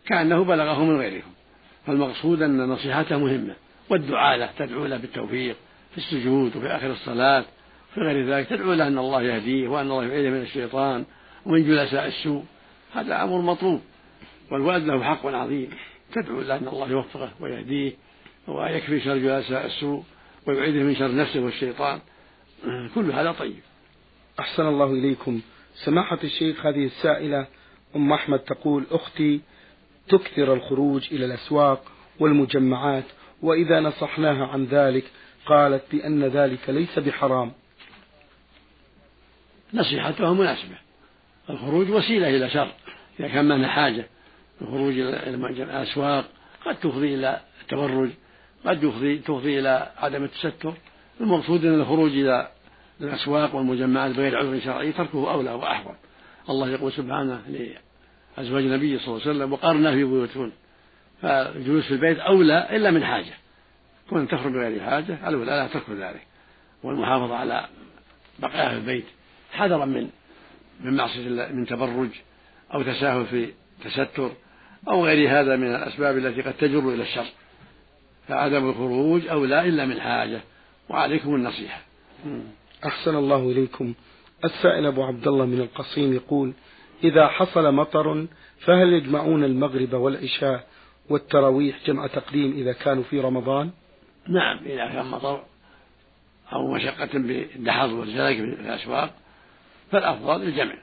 كأنه 0.07 0.45
بلغه 0.45 0.85
من 0.85 0.97
غيركم 0.97 1.31
فالمقصود 1.87 2.43
أن 2.43 2.69
نصيحته 2.69 3.19
مهمة 3.19 3.55
والدعاء 3.91 4.39
له 4.39 4.51
تدعو 4.59 4.87
له 4.87 4.97
بالتوفيق 4.97 5.57
في 5.93 5.99
السجود 5.99 6.57
وفي 6.57 6.67
آخر 6.67 6.93
الصلاة. 6.93 7.45
في 7.95 8.01
غير 8.01 8.27
ذلك 8.27 8.49
تدعو 8.49 8.73
له 8.73 8.87
أن 8.87 8.99
الله 8.99 9.23
يهديه 9.23 9.69
وأن 9.69 9.87
الله 9.87 10.05
يبعده 10.05 10.31
من 10.31 10.43
الشيطان 10.43 11.05
ومن 11.47 11.65
جلساء 11.65 12.07
السوء. 12.07 12.45
هذا 12.95 13.23
أمر 13.23 13.41
مطلوب 13.41 13.81
والولد 14.51 14.85
له 14.85 15.03
حق 15.03 15.27
عظيم. 15.27 15.71
تدعو 16.13 16.41
له 16.41 16.57
أن 16.57 16.69
الله 16.69 16.91
يوفقه 16.91 17.31
ويهديه 17.41 17.93
ويكفي 18.49 19.01
شر 19.01 19.19
جلساء 19.19 19.67
السوء 19.67 20.03
ويبعده 20.47 20.83
من 20.83 20.97
شر 20.97 21.15
نفسه 21.15 21.41
والشيطان. 21.41 22.01
كل 22.95 23.11
هذا 23.13 23.33
طيب. 23.33 23.61
أحسن 24.41 24.67
الله 24.69 24.93
إليكم. 24.93 25.41
سماحة 25.75 26.19
الشيخ 26.25 26.67
هذه 26.67 26.85
السائلة 26.85 27.47
أم 27.97 28.13
أحمد 28.13 28.39
تقول 28.39 28.87
أختي 28.91 29.41
تكثر 30.09 30.55
الخروج 30.55 31.09
إلى 31.13 31.25
الأسواق 31.25 31.85
والمجمعات 32.21 33.05
وإذا 33.43 33.81
نصحناها 33.81 34.47
عن 34.47 34.65
ذلك 34.65 35.05
قالت 35.47 35.83
بأن 35.93 36.25
ذلك 36.25 36.71
ليس 36.71 36.99
بحرام. 36.99 37.53
نصيحتها 39.75 40.33
مناسبة. 40.33 40.77
الخروج 41.51 41.91
وسيلة 41.91 42.37
إلى 42.37 42.51
شر. 42.51 42.73
إذا 43.21 43.29
كان 43.29 43.49
منها 43.49 43.69
حاجة 43.69 44.07
الخروج 44.61 44.99
إلى 44.99 45.63
الأسواق 45.63 46.25
قد 46.65 46.77
تفضي 46.77 47.15
إلى 47.15 47.41
التبرج 47.63 48.11
قد 48.65 48.81
تفضي 48.81 49.19
تفضي 49.19 49.59
إلى 49.59 49.93
عدم 49.97 50.25
التستر. 50.25 50.75
المقصود 51.21 51.65
أن 51.65 51.75
الخروج 51.81 52.11
إلى 52.11 52.49
الأسواق 53.01 53.55
والمجمعات 53.55 54.11
بغير 54.17 54.39
عذر 54.39 54.61
شرعي 54.61 54.93
تركه 54.93 55.33
أولى 55.33 55.51
وأحوط 55.51 55.95
الله 56.51 56.69
يقول 56.69 56.93
سبحانه 56.93 57.41
لأزواج 58.37 58.65
النبي 58.65 58.99
صلى 58.99 59.09
الله 59.09 59.21
عليه 59.21 59.31
وسلم 59.31 59.53
وقارنا 59.53 59.91
في 59.91 60.05
بيوتكن 60.05 60.53
فالجلوس 61.23 61.85
في 61.85 61.95
البيت 61.95 62.19
أولى 62.19 62.77
إلا 62.77 62.91
من 62.91 63.05
حاجة. 63.05 63.35
كون 64.11 64.29
تخرج 64.29 64.53
بغير 64.53 64.81
حاجة 64.81 65.29
الأولى 65.29 65.51
لا 65.51 65.67
ترك 65.67 65.91
ذلك. 65.91 66.27
والمحافظة 66.83 67.37
على 67.37 67.69
بقائها 68.39 68.69
في 68.69 68.77
البيت 68.77 69.05
حذرا 69.53 69.85
من 69.85 70.09
من 70.81 70.97
معصية 70.97 71.29
من 71.29 71.67
تبرج 71.67 72.11
أو 72.75 72.83
تساهل 72.83 73.27
في 73.27 73.53
تستر 73.85 74.33
أو 74.89 75.07
غير 75.07 75.41
هذا 75.41 75.57
من 75.57 75.75
الأسباب 75.75 76.19
التي 76.19 76.43
قد 76.43 76.55
تجر 76.55 76.79
إلى 76.79 77.03
الشر. 77.03 77.27
فعدم 78.29 78.69
الخروج 78.69 79.27
أولى 79.27 79.69
إلا 79.69 79.87
من 79.87 80.01
حاجة. 80.01 80.41
وعليكم 80.88 81.35
النصيحة. 81.35 81.81
أحسن 82.85 83.16
الله 83.16 83.50
إليكم. 83.50 83.95
السائل 84.45 84.87
أبو 84.87 85.05
عبد 85.05 85.28
الله 85.28 85.47
من 85.47 85.61
القصيم 85.61 86.12
يقول 86.12 86.52
إذا 87.05 87.28
حصل 87.28 87.75
مطر 87.75 88.26
فهل 88.61 88.93
يجمعون 88.93 89.45
المغرب 89.45 89.93
والعشاء 89.93 90.66
والتراويح 91.09 91.76
جمع 91.87 92.07
تقديم 92.07 92.52
إذا 92.52 92.73
كانوا 92.73 93.02
في 93.02 93.21
رمضان؟ 93.21 93.71
نعم 94.28 94.59
إذا 94.66 94.87
كان 94.87 95.07
مطر 95.07 95.43
أو 96.52 96.75
مشقة 96.75 97.19
بالدحض 97.19 97.90
والزلق 97.90 98.37
في 98.37 98.43
الأسواق 98.43 99.14
فالأفضل 99.93 100.43
الجمع 100.43 100.75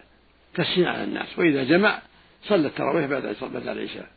تسهيل 0.55 0.87
على 0.87 1.03
الناس. 1.03 1.39
وإذا 1.39 1.63
جمع 1.63 2.01
صلى 2.43 2.67
التراويح 2.67 3.05
بعد 3.05 3.35
بعد 3.41 3.67
العشاء 3.67 4.07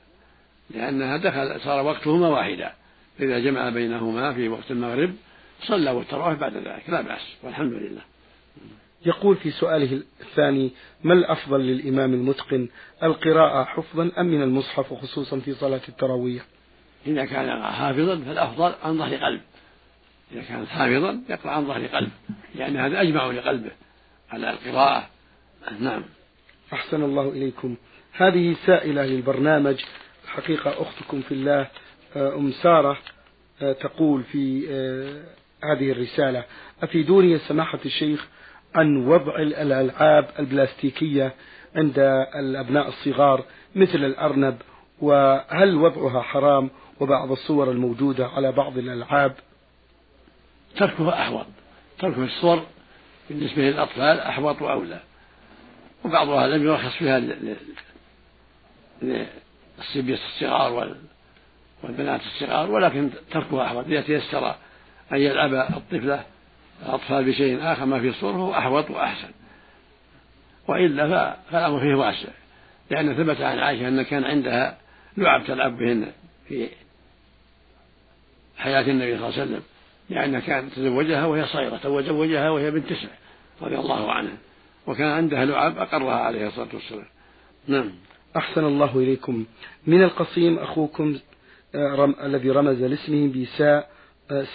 لأنها 0.70 1.16
دخل 1.16 1.60
صار 1.60 1.86
وقتهما 1.86 2.28
واحدا. 2.28 2.72
إذا 3.20 3.38
جمع 3.38 3.68
بينهما 3.68 4.34
في 4.34 4.48
وقت 4.48 4.70
المغرب 4.70 5.14
صلى 5.62 5.90
والتراويح 5.90 6.38
بعد 6.38 6.56
ذلك 6.56 6.82
لا 6.88 7.00
بأس 7.00 7.36
والحمد 7.42 7.72
لله. 7.72 8.02
يقول 9.06 9.36
في 9.36 9.50
سؤاله 9.50 10.02
الثاني 10.20 10.70
ما 11.04 11.12
الأفضل 11.14 11.60
للإمام 11.60 12.14
المتقن 12.14 12.68
القراءة 13.02 13.64
حفظا 13.64 14.10
أم 14.18 14.26
من 14.26 14.42
المصحف 14.42 14.94
خصوصا 14.94 15.40
في 15.40 15.54
صلاة 15.54 15.80
التراويح؟ 15.88 16.44
إذا 17.06 17.24
كان 17.24 17.62
حافظا 17.62 18.16
فالأفضل 18.16 18.72
عن 18.82 18.98
ظهر 18.98 19.16
قلب. 19.16 19.40
إذا 20.32 20.42
كان 20.42 20.66
حافظا 20.66 21.20
يقرأ 21.28 21.50
عن 21.50 21.66
ظهر 21.66 21.86
قلب 21.86 22.10
لأن 22.54 22.76
هذا 22.76 23.00
أجمع 23.00 23.26
لقلبه 23.26 23.70
على 24.30 24.50
القراءة. 24.50 25.08
نعم. 25.80 26.04
أحسن 26.72 27.02
الله 27.02 27.28
إليكم. 27.28 27.76
هذه 28.12 28.56
سائلة 28.66 29.06
للبرنامج 29.06 29.84
حقيقة 30.26 30.82
أختكم 30.82 31.20
في 31.20 31.34
الله 31.34 31.68
أم 32.16 32.52
سارة 32.52 32.98
آه، 33.62 33.72
تقول 33.72 34.22
في 34.22 34.66
آه، 34.70 35.24
هذه 35.64 35.92
الرسالة. 35.92 36.44
أفيدوني 36.82 37.38
سماحة 37.38 37.78
الشيخ 37.86 38.26
عن 38.74 39.06
وضع 39.06 39.36
الألعاب 39.36 40.28
البلاستيكية 40.38 41.34
عند 41.76 41.98
الأبناء 42.36 42.88
الصغار 42.88 43.44
مثل 43.74 44.04
الأرنب 44.04 44.56
وهل 45.00 45.74
وضعها 45.76 46.22
حرام؟ 46.22 46.70
وبعض 47.00 47.30
الصور 47.30 47.70
الموجودة 47.70 48.26
على 48.26 48.52
بعض 48.52 48.78
الألعاب. 48.78 49.34
تركها 50.76 51.22
أحوط. 51.22 51.46
ترك 51.98 52.18
الصور 52.18 52.66
بالنسبة 53.30 53.62
للأطفال 53.62 54.20
أحوط 54.20 54.62
وأولى. 54.62 55.00
وبعضها 56.04 56.46
لم 56.46 56.64
يرخص 56.64 56.96
فيها 56.96 57.20
للصبية 59.02 60.18
الصغار 60.26 60.96
والبنات 61.82 62.20
الصغار 62.20 62.70
ولكن 62.70 63.10
تركها 63.30 63.66
أحوط. 63.66 63.84
إذا 63.86 64.00
تيسر 64.00 64.54
أن 65.12 65.18
يلعب 65.18 65.54
الطفلة 65.54 66.24
الأطفال 66.82 67.24
بشيء 67.24 67.58
آخر 67.62 67.84
ما 67.84 68.00
في 68.00 68.08
الصور 68.08 68.32
هو 68.32 68.54
أحوط 68.54 68.90
وأحسن. 68.90 69.28
وإلا 70.68 71.36
فالأمر 71.50 71.80
فيه 71.80 71.94
واسع. 71.94 72.28
لأن 72.90 73.14
ثبت 73.14 73.40
عن 73.40 73.58
عائشة 73.58 73.88
أن 73.88 74.02
كان 74.02 74.24
عندها 74.24 74.78
لعب 75.16 75.44
تلعب 75.46 75.78
بهن 75.78 76.12
في 76.48 76.68
حياة 78.56 78.80
النبي 78.80 79.18
صلى 79.18 79.28
الله 79.28 79.40
عليه 79.40 79.42
وسلم 79.42 79.62
لأنها 80.10 80.40
كانت 80.40 80.72
تزوجها 80.72 81.26
وهي 81.26 81.46
صغيرة 81.46 81.76
تزوجها 81.76 82.50
وهي 82.50 82.70
بنت 82.70 82.86
تسع 82.86 83.08
رضي 83.62 83.76
الله 83.76 84.12
عنها 84.12 84.36
وكان 84.86 85.08
عندها 85.08 85.44
لعب 85.44 85.78
أقرها 85.78 86.14
عليه 86.14 86.46
الصلاة 86.46 86.68
والسلام. 86.74 87.06
نعم. 87.68 87.92
أحسن 88.36 88.64
الله 88.64 88.98
إليكم. 88.98 89.44
من 89.86 90.02
القصيم 90.02 90.58
أخوكم 90.58 91.18
آه، 91.74 91.94
رم 91.94 92.14
الذي 92.22 92.50
رمز 92.50 92.82
لاسمه 92.82 93.32
بساء 93.42 93.90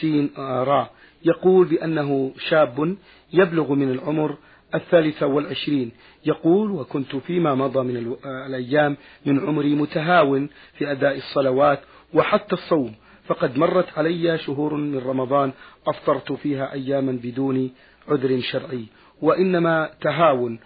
سين 0.01 0.29
آه، 0.37 0.63
را. 0.63 0.89
يقول 1.25 1.67
بأنه 1.67 2.31
شاب 2.49 2.95
يبلغ 3.33 3.73
من 3.73 3.91
العمر 3.91 4.37
الثالثة 4.75 5.25
والعشرين. 5.25 5.91
يقول 6.25 6.71
وكنت 6.71 7.15
فيما 7.15 7.55
مضى 7.55 7.79
من 7.79 8.15
الأيام 8.25 8.97
من 9.25 9.39
عمري 9.39 9.75
متهاون 9.75 10.49
في 10.73 10.91
أداء 10.91 11.17
الصلوات 11.17 11.79
وحتى 12.13 12.53
الصوم 12.53 12.95
فقد 13.27 13.57
مرت 13.57 13.97
علي 13.97 14.37
شهور 14.37 14.73
من 14.73 14.97
رمضان 14.97 15.51
أفطرت 15.87 16.31
فيها 16.31 16.73
أياما 16.73 17.11
بدون 17.11 17.71
عذر 18.07 18.41
شرعي 18.41 18.85
وإنما 19.21 19.89
تهاون 20.01 20.59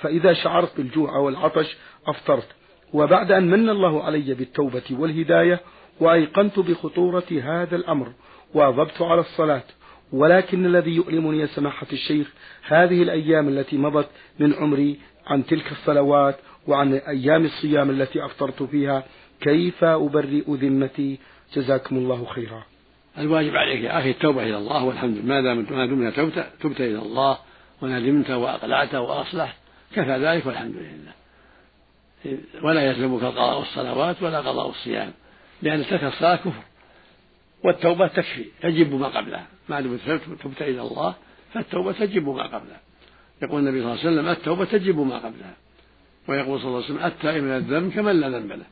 فإذا 0.00 0.32
شعرت 0.32 0.76
بالجوع 0.76 1.16
والعطش 1.16 1.76
أفطرت 2.06 2.48
وبعد 2.92 3.32
أن 3.32 3.50
من 3.50 3.68
الله 3.68 4.04
علي 4.04 4.34
بالتوبة 4.34 4.82
والهداية 4.90 5.60
وأيقنت 6.00 6.58
بخطورة 6.58 7.24
هذا 7.42 7.76
الأمر 7.76 8.12
واظبت 8.54 9.02
على 9.02 9.20
الصلاة 9.20 9.62
ولكن 10.12 10.66
الذي 10.66 10.90
يؤلمني 10.90 11.38
يا 11.38 11.46
سماحة 11.46 11.86
الشيخ 11.92 12.32
هذه 12.66 13.02
الأيام 13.02 13.48
التي 13.48 13.76
مضت 13.76 14.08
من 14.38 14.54
عمري 14.54 14.98
عن 15.26 15.46
تلك 15.46 15.72
الصلوات 15.72 16.36
وعن 16.66 16.94
أيام 16.94 17.44
الصيام 17.44 17.90
التي 17.90 18.24
أفطرت 18.24 18.62
فيها 18.62 19.04
كيف 19.40 19.84
أبرئ 19.84 20.42
ذمتي؟ 20.48 21.18
جزاكم 21.54 21.96
الله 21.96 22.24
خيرا. 22.24 22.62
الواجب 23.18 23.56
عليك 23.56 23.80
يا 23.80 23.98
أخي 23.98 24.10
التوبة 24.10 24.42
إلى 24.42 24.56
الله 24.56 24.84
والحمد 24.84 25.16
لله 25.16 25.24
ما 25.24 25.40
دام 25.40 25.66
ما 25.70 25.86
دمت 25.86 26.16
تبت 26.16 26.46
تبت 26.60 26.80
إلى 26.80 26.98
الله 26.98 27.38
وندمت 27.82 28.30
وأقلعت 28.30 28.94
وأصلحت 28.94 29.56
كفى 29.94 30.16
ذلك 30.16 30.46
والحمد 30.46 30.74
لله. 30.76 31.12
ولا 32.62 32.82
يلزمك 32.82 33.24
قضاء 33.24 33.60
الصلوات 33.60 34.22
ولا 34.22 34.38
قضاء 34.38 34.68
الصيام. 34.68 35.12
لأن 35.62 35.86
ترك 35.86 36.04
الصلاة 36.04 36.36
كفر 36.36 36.62
والتوبة 37.64 38.06
تكفي 38.08 38.44
تجب 38.62 38.94
ما 38.94 39.08
قبلها. 39.08 39.46
ما 39.68 39.80
دمت 39.80 40.00
تبت 40.44 40.62
إلى 40.62 40.80
الله 40.80 41.14
فالتوبة 41.54 41.92
تجب 41.92 42.28
ما 42.28 42.42
قبلها. 42.42 42.80
يقول 43.42 43.60
النبي 43.60 43.82
صلى 43.82 43.92
الله 43.92 44.00
عليه 44.00 44.10
وسلم 44.10 44.28
التوبة 44.28 44.64
تجب 44.64 44.98
ما 44.98 45.18
قبلها. 45.18 45.54
ويقول 46.28 46.60
صلى 46.60 46.68
الله 46.68 46.84
عليه 46.84 46.94
وسلم 46.94 47.04
التائب 47.04 47.44
من 47.44 47.50
الذنب 47.50 47.92
كمن 47.92 48.20
لا 48.20 48.28
ذنب 48.28 48.52
له. 48.52 48.66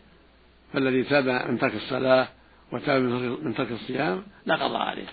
فالذي 0.72 1.02
تاب 1.02 1.28
من 1.50 1.58
ترك 1.58 1.74
الصلاة 1.74 2.28
وتاب 2.72 3.02
من 3.42 3.54
ترك 3.54 3.72
الصيام 3.72 4.22
لا 4.46 4.54
قضاء 4.54 4.80
عليه. 4.80 5.06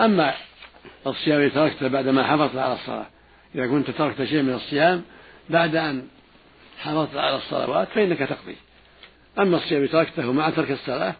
أما 0.00 0.34
الصيام 1.06 1.40
الذي 1.40 1.50
تركته 1.50 1.88
بعدما 1.88 2.26
حفظت 2.26 2.56
على 2.56 2.74
الصلاة 2.74 3.06
إذا 3.54 3.66
كنت 3.66 3.90
تركت 3.90 4.24
شيء 4.24 4.42
من 4.42 4.54
الصيام 4.54 5.02
بعد 5.50 5.76
أن 5.76 6.08
حافظت 6.78 7.16
على 7.16 7.36
الصلوات 7.36 7.88
فإنك 7.88 8.18
تقضي. 8.18 8.56
أما 9.38 9.56
الصيام 9.56 9.86
تركته 9.86 10.32
مع 10.32 10.50
ترك 10.50 10.70
الصلاة 10.70 11.14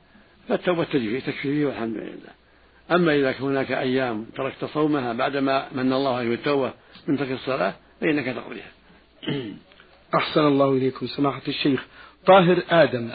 فالتوبة 0.49 0.85
تجري 0.85 1.21
تكفي 1.21 1.43
فيه 1.43 1.67
والحمد 1.67 1.97
لله. 1.97 2.41
أما 2.91 3.15
إذا 3.15 3.33
هناك 3.41 3.73
أيام 3.73 4.27
تركت 4.37 4.65
صومها 4.65 5.13
بعدما 5.13 5.67
من 5.73 5.93
الله 5.93 6.17
عليه 6.17 6.29
بالتوبة 6.29 6.73
من 7.07 7.19
ترك 7.19 7.31
الصلاة 7.31 7.75
فإنك 8.01 8.25
تقضيها. 8.25 8.71
أحسن 10.15 10.47
الله 10.47 10.73
إليكم 10.73 11.07
سماحة 11.07 11.43
الشيخ. 11.49 11.87
طاهر 12.27 12.63
آدم 12.71 13.11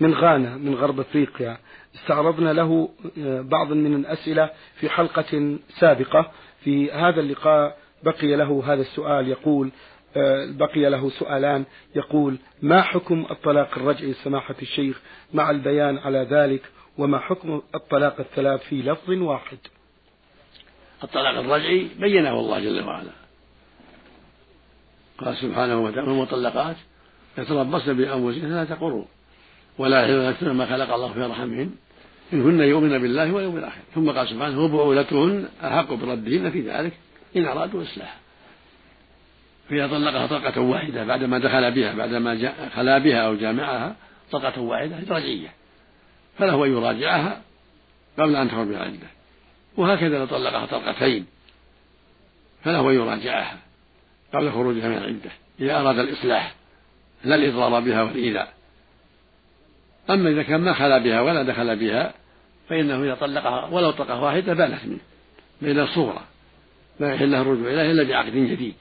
من 0.00 0.14
غانا 0.14 0.56
من 0.56 0.74
غرب 0.74 1.00
أفريقيا 1.00 1.58
استعرضنا 1.94 2.52
له 2.52 2.88
آه، 3.18 3.40
بعض 3.40 3.72
من 3.72 3.94
الأسئلة 3.94 4.50
في 4.80 4.88
حلقة 4.88 5.58
سابقة. 5.78 6.32
في 6.64 6.92
هذا 6.92 7.20
اللقاء 7.20 7.78
بقي 8.02 8.36
له 8.36 8.62
هذا 8.66 8.80
السؤال 8.80 9.28
يقول 9.28 9.70
بقي 10.58 10.90
له 10.90 11.10
سؤالان. 11.10 11.64
يقول 11.96 12.36
ما 12.62 12.82
حكم 12.82 13.26
الطلاق 13.30 13.78
الرجعي 13.78 14.12
سماحة 14.12 14.54
الشيخ 14.62 15.00
مع 15.34 15.50
البيان 15.50 15.98
على 15.98 16.26
ذلك؟ 16.30 16.62
وما 16.98 17.18
حكم 17.18 17.62
الطلاق 17.74 18.20
الثلاث 18.20 18.62
في 18.62 18.82
لفظ 18.82 19.10
واحد؟ 19.10 19.58
الطلاق 21.04 21.38
الرجعي 21.38 21.88
بينه 21.98 22.40
الله 22.40 22.60
جل 22.60 22.84
وعلا. 22.84 23.10
قال 25.18 25.36
سبحانه 25.36 25.78
وتعالى 25.84 26.10
المطلقات 26.10 26.76
يتربصن 27.38 27.96
بأنفسهن 27.96 28.48
ثلاثة 28.48 28.74
قروء 28.74 29.06
ولا 29.78 30.30
يحل 30.30 30.50
ما 30.50 30.66
خلق 30.66 30.94
الله 30.94 31.12
في 31.12 31.20
رحمهن 31.20 31.70
إن 32.32 32.42
كن 32.42 32.60
يؤمن 32.60 32.98
بالله 32.98 33.32
واليوم 33.32 33.56
الآخر. 33.56 33.80
ثم 33.94 34.10
قال 34.10 34.28
سبحانه 34.28 34.60
وبعولتهن 34.60 35.48
أحق 35.62 35.92
بردهن 35.92 36.50
في 36.50 36.60
ذلك 36.60 36.92
إن 37.36 37.44
أرادوا 37.46 37.82
إصلاحا. 37.82 38.18
فإذا 39.70 39.86
طلقها 39.86 40.26
طلقة 40.26 40.60
واحدة 40.60 41.04
بعدما 41.04 41.38
دخل 41.38 41.70
بها 41.70 41.94
بعدما 41.94 42.52
خلا 42.76 42.98
بها 42.98 43.18
أو 43.18 43.34
جامعها 43.34 43.96
طلقة 44.30 44.60
واحدة 44.60 44.96
رجعية. 45.08 45.48
فله 46.38 46.64
أن 46.64 46.70
يراجعها 46.70 47.42
قبل 48.18 48.36
أن 48.36 48.48
تخرج 48.48 48.66
من 48.66 48.74
العدة. 48.74 49.06
وهكذا 49.76 50.18
لو 50.18 50.26
طلقها 50.26 50.66
طلقتين 50.66 51.26
فله 52.64 52.90
أن 52.90 52.94
يراجعها 52.94 53.58
قبل 54.34 54.52
خروجها 54.52 54.88
من 54.88 54.96
العدة 54.96 55.30
إذا 55.60 55.80
أراد 55.80 55.98
الإصلاح 55.98 56.54
لا 57.24 57.34
الإضرار 57.34 57.80
بها 57.80 58.02
والإيذاء 58.02 58.52
أما 60.10 60.30
إذا 60.30 60.42
كان 60.42 60.60
ما 60.60 60.72
خلا 60.72 60.98
بها 60.98 61.20
ولا 61.20 61.42
دخل 61.42 61.76
بها 61.76 62.14
فإنه 62.68 63.04
إذا 63.04 63.14
طلقها 63.14 63.64
ولو 63.66 63.90
طلقة 63.90 64.20
واحدة 64.20 64.54
بانت 64.54 64.84
منه 64.84 64.98
بين 65.62 65.80
الصورة. 65.80 66.24
لا 67.00 67.14
يحل 67.14 67.30
له 67.30 67.40
الرجوع 67.40 67.72
إليه 67.72 67.90
إلا 67.90 68.02
بعقد 68.02 68.32
جديد. 68.32 68.74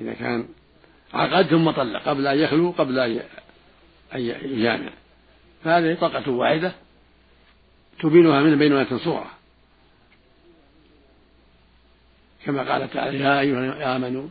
إذا 0.00 0.12
كان 0.12 0.48
عقد 1.14 1.46
ثم 1.46 1.70
طلق 1.70 2.02
قبل 2.02 2.26
أن 2.26 2.38
يخلو 2.38 2.70
قبل 2.70 2.98
أن 2.98 3.20
يجامع. 4.44 4.90
فهذه 5.64 5.94
طلقة 5.94 6.30
واحدة 6.30 6.72
تبينها 8.00 8.42
من 8.42 8.58
بينونة 8.58 8.98
صورة. 8.98 9.30
كما 12.44 12.72
قال 12.72 12.90
تعالى 12.90 13.18
يا 13.18 13.40
أيها 13.40 13.96
آمنوا 13.96 14.28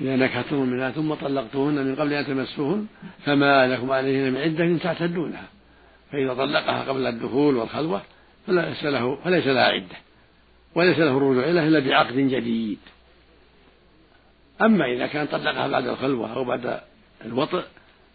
إذا 0.00 0.16
نكحتم 0.16 0.62
منها 0.62 0.90
ثم 0.90 1.14
طلقتهن 1.14 1.74
من 1.74 1.94
قبل 1.96 2.12
أن 2.12 2.26
تمسوهن 2.26 2.86
فما 3.24 3.66
لكم 3.66 3.90
عليهن 3.90 4.32
من 4.32 4.40
عدة 4.40 4.78
تعتدونها. 4.78 5.48
فإذا 6.12 6.34
طلقها 6.34 6.84
قبل 6.84 7.06
الدخول 7.06 7.56
والخلوة 7.56 8.02
فليس 8.46 8.84
له 8.84 9.16
فليس 9.24 9.46
لها 9.46 9.64
عدة 9.64 9.96
وليس 10.74 10.98
له 10.98 11.16
الرجوع 11.16 11.44
إليها 11.44 11.68
إلا 11.68 11.78
بعقد 11.78 12.14
جديد. 12.14 12.78
أما 14.64 14.84
إذا 14.84 15.06
كان 15.06 15.26
طلقها 15.26 15.68
بعد 15.68 15.86
الخلوة 15.86 16.34
أو 16.34 16.44
بعد 16.44 16.80
الوطء 17.24 17.64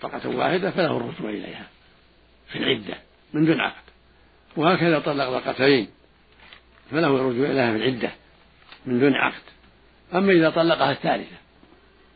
طلقة 0.02 0.30
واحدة 0.30 0.72
فله 0.72 0.98
الرجوع 0.98 1.30
إليها 1.30 1.68
في 2.48 2.58
العدة 2.58 2.98
من 3.34 3.46
دون 3.46 3.60
عقد. 3.62 3.84
وهكذا 4.58 5.00
طلق 5.00 5.40
طلقتين 5.40 5.88
فله 6.92 7.08
الرجوع 7.08 7.50
إليها 7.50 7.72
في 7.72 7.78
العدة 7.78 8.12
من 8.86 9.00
دون 9.00 9.16
عقد. 9.16 9.42
أما 10.14 10.34
إذا 10.34 10.50
طلقها 10.50 10.92
الثالثة 10.92 11.36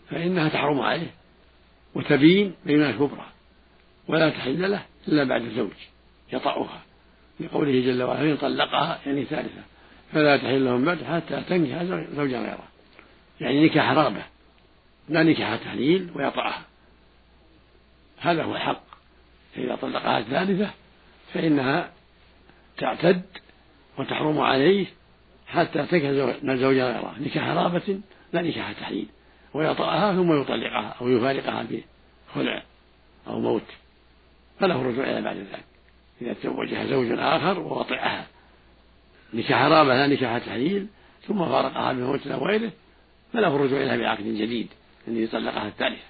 فإنها 0.09 0.49
تحرم 0.49 0.79
عليه 0.79 1.11
وتبين 1.95 2.55
بينها 2.65 2.89
الكبرى 2.89 3.25
ولا 4.07 4.29
تحل 4.29 4.71
له 4.71 4.85
إلا 5.07 5.23
بعد 5.23 5.41
الزوج 5.41 5.71
يطأها. 6.33 6.81
لقوله 7.39 7.71
جل 7.71 8.03
وعلا 8.03 8.35
طلقها 8.35 8.99
يعني 9.05 9.25
ثالثة 9.25 9.61
فلا 10.13 10.37
تحل 10.37 10.65
لهم 10.65 10.85
بعد 10.85 11.03
حتى 11.03 11.41
تنكح 11.49 11.83
زوجا 12.15 12.39
غيره. 12.39 12.72
يعني 13.41 13.65
نكاح 13.65 13.91
رغبة 13.91 14.23
لا 15.09 15.23
نكاح 15.23 15.55
تحليل 15.55 16.09
ويطأها. 16.15 16.61
هذا 18.19 18.43
هو 18.43 18.55
الحق. 18.55 18.83
فإذا 19.55 19.75
طلقها 19.75 20.19
الثالثة 20.19 20.71
فإنها 21.33 21.91
تعتد 22.77 23.21
وتحرم 23.97 24.39
عليه 24.39 24.85
حتى 25.47 25.85
تنكح 25.85 26.09
زوجا 26.43 26.85
غيره. 26.85 27.15
نكاح 27.19 27.47
رغبة 27.47 27.99
لا 28.33 28.41
نكاح 28.41 28.71
تحليل. 28.71 29.07
ويطأها 29.53 30.13
ثم 30.15 30.41
يطلقها 30.41 30.95
أو 31.01 31.09
يفارقها 31.09 31.65
بخلع 32.33 32.63
أو 33.27 33.39
موت. 33.39 33.61
فله 34.59 34.81
الرجوع 34.81 35.05
إلى 35.05 35.21
بعد 35.21 35.37
ذلك. 35.37 35.65
إذا 36.21 36.33
تزوجها 36.33 36.85
زوج 36.85 37.19
آخر 37.19 37.59
ووطئها. 37.59 38.27
نكاح 39.33 39.61
رابع 39.61 39.93
لا 39.93 40.07
نكاح 40.07 40.37
تحليل. 40.37 40.87
ثم 41.27 41.45
فارقها 41.45 41.93
بموت 41.93 42.27
أو 42.27 42.47
غيره 42.47 42.71
فله 43.33 43.55
الرجوع 43.55 43.81
إليها 43.81 43.97
بعقد 43.97 44.23
جديد 44.23 44.67
الذي 45.07 45.27
طلقها 45.27 45.67
الثالثة. 45.67 46.03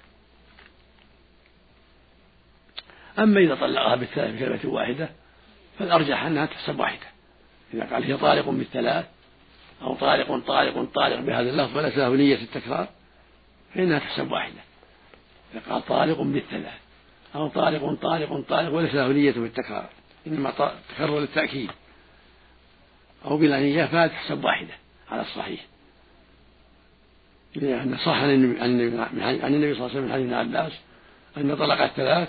أما 3.18 3.40
إذا 3.40 3.54
طلقها 3.54 3.96
بالثلاث 3.96 4.34
بكلمة 4.34 4.74
واحدة 4.74 5.10
فالأرجح 5.78 6.24
أنها 6.24 6.46
تحسب 6.46 6.78
واحدة. 6.78 7.06
إذا 7.74 7.84
قال 7.84 8.04
هي 8.04 8.16
طالق 8.16 8.48
بالثلاث 8.48 9.06
أو 9.82 9.94
طالق 9.94 10.46
طالق 10.46 10.92
طالق 10.94 11.20
بهذا 11.20 11.50
اللفظ 11.50 11.76
وليس 11.76 11.96
له 11.96 12.08
نية 12.08 12.34
التكرار 12.34 12.88
فإنها 13.74 13.98
تحسب 13.98 14.32
واحدة. 14.32 14.60
إذا 15.54 15.62
قال 15.70 15.86
طالق 15.86 16.20
بالثلاث 16.20 16.78
أو 17.34 17.48
طالق 17.48 17.94
طالق 18.02 18.40
طالق 18.48 18.74
وليس 18.74 18.94
له 18.94 19.08
نية 19.08 19.32
بالتكرار 19.32 19.88
إنما 20.26 20.50
تكرر 20.94 21.20
للتأكيد. 21.20 21.70
أو 23.24 23.36
بلا 23.36 23.60
نية 23.60 23.84
فلا 23.84 24.06
تحسب 24.06 24.44
واحدة 24.44 24.74
على 25.10 25.22
الصحيح. 25.22 25.60
لأن 27.56 27.96
صح 27.96 28.22
عن 28.22 28.30
النبي, 28.30 28.60
عن 29.22 29.54
النبي 29.54 29.74
صلى 29.74 29.86
الله 29.86 29.90
عليه 29.90 29.98
وسلم 29.98 30.04
من 30.04 30.12
حديث 30.12 30.26
ابن 30.26 30.34
عباس 30.34 30.72
أن 31.36 31.56
طلق 31.56 31.82
الثلاث 31.82 32.28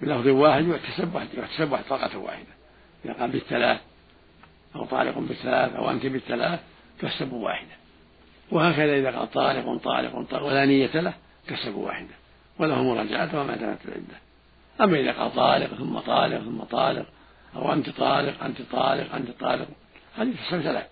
بلفظ 0.00 0.26
واحد 0.26 0.68
يحتسب 0.68 1.20
يحتسب 1.38 1.78
طلقة 1.88 2.18
واحدة. 2.18 2.54
إذا 3.04 3.12
قال 3.12 3.30
بالثلاث 3.30 3.80
أو 4.76 4.84
طالق 4.84 5.18
بالثلاث 5.18 5.74
أو 5.74 5.90
أنت 5.90 6.06
بالثلاث 6.06 6.60
تحسب 7.00 7.32
واحدة. 7.32 7.74
وهكذا 8.50 8.96
إذا 8.96 9.18
قال 9.18 9.30
طالق 9.30 9.76
طالق 9.76 10.22
طالق 10.30 10.44
ولا 10.44 10.64
نية 10.64 11.00
له 11.00 11.14
تحسب 11.48 11.74
واحدة. 11.74 12.14
وله 12.58 12.82
مراجعة 12.82 13.40
وما 13.40 13.56
دامت 13.56 13.78
العدة. 13.84 14.18
أما 14.80 15.00
إذا 15.00 15.12
قال 15.12 15.34
طالق 15.34 15.74
ثم 15.74 15.98
طالق 15.98 16.38
ثم 16.38 16.62
طالق 16.62 17.06
أو 17.56 17.72
أنت 17.72 17.90
طالق 17.90 18.44
أنت 18.44 18.62
طالق 18.72 19.14
أنت 19.14 19.30
طالق 19.30 19.68
هذه 20.16 20.32
تحسب 20.32 20.60
ثلاث. 20.60 20.86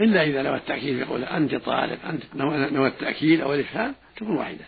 إلا 0.00 0.22
إذا 0.22 0.42
نوى 0.42 0.56
التأكيد 0.56 0.98
يقول 0.98 1.24
أنت 1.24 1.54
طالق 1.54 2.04
أنت 2.04 2.22
نوى 2.72 2.88
التأكيد 2.88 3.40
أو 3.40 3.54
الإفهام 3.54 3.94
تكون 4.16 4.36
واحدة. 4.36 4.64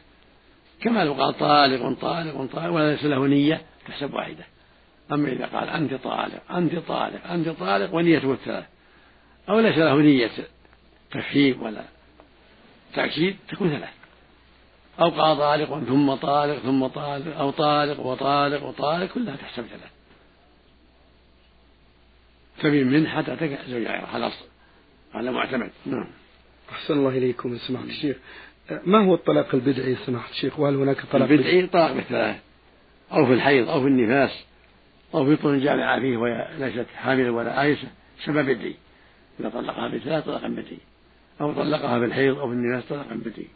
كما 0.81 1.05
لو 1.05 1.13
قال 1.13 1.39
طالق 1.39 2.01
طالق 2.01 2.53
طالق 2.53 2.71
وليس 2.71 3.05
له 3.05 3.27
نية 3.27 3.63
تحسب 3.87 4.15
واحدة. 4.15 4.45
أما 5.13 5.29
إذا 5.29 5.47
قال 5.47 5.69
أنت 5.69 5.95
طالق 5.95 6.53
أنت 6.53 6.79
طالق 6.79 7.27
أنت 7.27 7.49
طالق 7.49 7.95
ونيته 7.95 8.33
الثلاث. 8.33 8.65
أو 9.49 9.61
ليس 9.61 9.79
له 9.79 10.01
نية 10.01 10.31
تفهيم 11.11 11.63
ولا 11.63 11.85
تأكيد 12.95 13.37
تكون 13.49 13.71
ثلاث. 13.71 13.95
أو 15.01 15.09
قال 15.09 15.39
طالق 15.39 15.85
ثم 15.85 16.15
طالق 16.15 16.59
ثم 16.59 16.87
طالق 16.87 17.39
أو 17.39 17.51
طالق 17.51 18.01
وطالق 18.01 18.65
وطالق 18.65 19.13
كلها 19.13 19.37
تحسب 19.37 19.63
ثلاث. 19.63 19.91
تبين 22.63 22.87
من 22.87 23.09
حتى 23.09 23.37
تقع 23.37 23.59
زوج 23.69 23.83
غيره 23.83 24.09
هذا 24.17 24.27
أصل 24.27 24.50
هذا 25.15 25.31
معتمد. 25.31 25.71
نعم. 25.87 26.07
أحسن 26.71 26.95
الله 26.95 27.09
إليكم. 27.09 27.53
يا 27.53 27.59
سماحة 27.59 27.85
الشيخ 27.85 28.17
ما 28.87 29.05
هو 29.05 29.15
الطلاق 29.15 29.55
البدعي 29.55 29.97
سماحة 30.07 30.31
الشيخ؟ 30.31 30.61
وهل 30.61 30.75
هناك 30.75 31.07
طلاق 31.13 31.31
البدعي 31.31 31.67
طلاق 31.67 31.93
بالثلاث 31.93 32.37
أو 33.13 33.27
في 33.27 33.33
الحيض 33.33 33.69
أو 33.69 33.81
في 33.81 33.87
النفاس 33.87 34.45
أو 35.15 35.27
في 35.27 35.37
طول 35.37 35.61
جامعة 35.61 36.01
فيه 36.01 36.17
وهي 36.17 36.49
ليست 36.59 36.87
حاملة 36.97 37.31
ولا 37.31 37.63
آيسة 37.63 37.89
سبب 38.25 38.39
بدعي. 38.39 38.75
إذا 39.41 39.49
طلقها 39.49 39.89
بالثلاث 39.89 40.25
طلاقا 40.25 40.49
بدعي. 40.49 40.79
أو 41.41 41.53
طلقها 41.53 41.99
بالحيض 41.99 42.39
أو 42.39 42.49
في 42.49 42.55
النفاس 42.55 42.89
طلاقا 42.89 43.15
بدعي. 43.15 43.47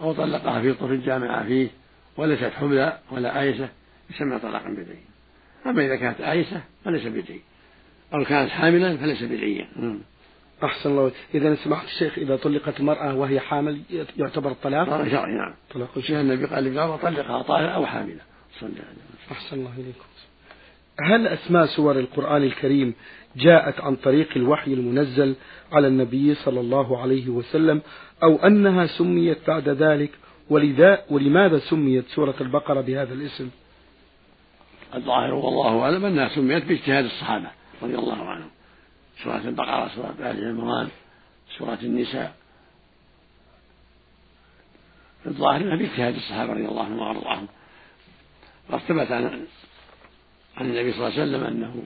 أو 0.00 0.12
طلقها 0.12 0.62
في 0.62 0.72
طرف 0.72 0.90
الجامعة 0.90 1.46
فيه 1.46 1.68
وليست 2.16 2.44
حبلى 2.44 2.98
ولا 3.10 3.40
آيسة 3.40 3.68
يسمى 4.10 4.38
طلاقا 4.38 4.68
بدعي 4.68 5.02
أما 5.66 5.86
إذا 5.86 5.96
كانت 5.96 6.20
آيسة 6.20 6.62
فليس 6.84 7.06
بدعي 7.06 7.40
أو 8.14 8.24
كانت 8.24 8.50
حاملا 8.50 8.96
فليس 8.96 9.22
بدعيا. 9.22 9.68
أحسن 10.64 10.90
الله. 10.90 11.12
إذا 11.34 11.54
سمحت 11.54 11.86
الشيخ 11.86 12.18
إذا 12.18 12.36
طلقت 12.36 12.80
المرأة 12.80 13.14
وهي 13.14 13.40
حامل 13.40 13.80
يعتبر 14.16 14.50
الطلاق؟ 14.50 14.86
طلاق 14.86 15.08
شرعي 15.08 15.34
نعم. 15.34 15.54
طلاق 15.74 15.98
شرعي 15.98 16.20
النبي 16.20 16.46
قال 16.46 16.64
للجارة 16.64 16.96
طلقها 16.96 17.42
طاهرة 17.42 17.68
أو 17.68 17.86
حاملة. 17.86 18.20
صلى 18.60 18.70
أحسن 19.32 19.56
الله 19.56 19.72
إليكم. 19.78 20.04
هل 21.00 21.26
أسماء 21.26 21.66
سور 21.66 21.98
القرآن 21.98 22.42
الكريم 22.42 22.94
جاءت 23.36 23.80
عن 23.80 23.96
طريق 23.96 24.28
الوحي 24.36 24.74
المنزل 24.74 25.34
على 25.72 25.88
النبي 25.88 26.34
صلى 26.34 26.60
الله 26.60 27.02
عليه 27.02 27.28
وسلم 27.28 27.82
أو 28.22 28.36
أنها 28.36 28.86
سميت 28.86 29.38
بعد 29.48 29.68
ذلك؟ 29.68 30.10
ولذا 30.50 31.04
ولماذا 31.10 31.58
سميت 31.58 32.08
سورة 32.08 32.34
البقرة 32.40 32.80
بهذا 32.80 33.14
الاسم؟ 33.14 33.50
الظاهر 34.94 35.34
والله 35.34 35.82
أعلم 35.82 36.04
أنها 36.04 36.28
سميت 36.28 36.64
باجتهاد 36.64 37.04
الصحابة 37.04 37.50
رضي 37.82 37.94
الله 37.94 38.24
عنهم. 38.24 38.50
سورة 39.24 39.36
البقرة 39.36 39.88
سورة 39.94 40.14
آل 40.20 40.48
عمران 40.48 40.88
سورة 41.58 41.78
النساء. 41.82 42.34
الظاهر 45.26 45.56
أنها 45.56 45.76
باجتهاد 45.76 46.14
الصحابة 46.14 46.52
رضي 46.52 46.68
الله 46.68 46.84
عنهم 46.84 46.98
وأرضاهم 46.98 47.48
وقد 48.70 48.80
ثبت 48.80 49.12
عن 49.12 49.46
عن 50.56 50.66
النبي 50.66 50.92
صلى 50.92 51.08
الله 51.08 51.20
عليه 51.20 51.22
وسلم 51.22 51.44
أنه 51.44 51.82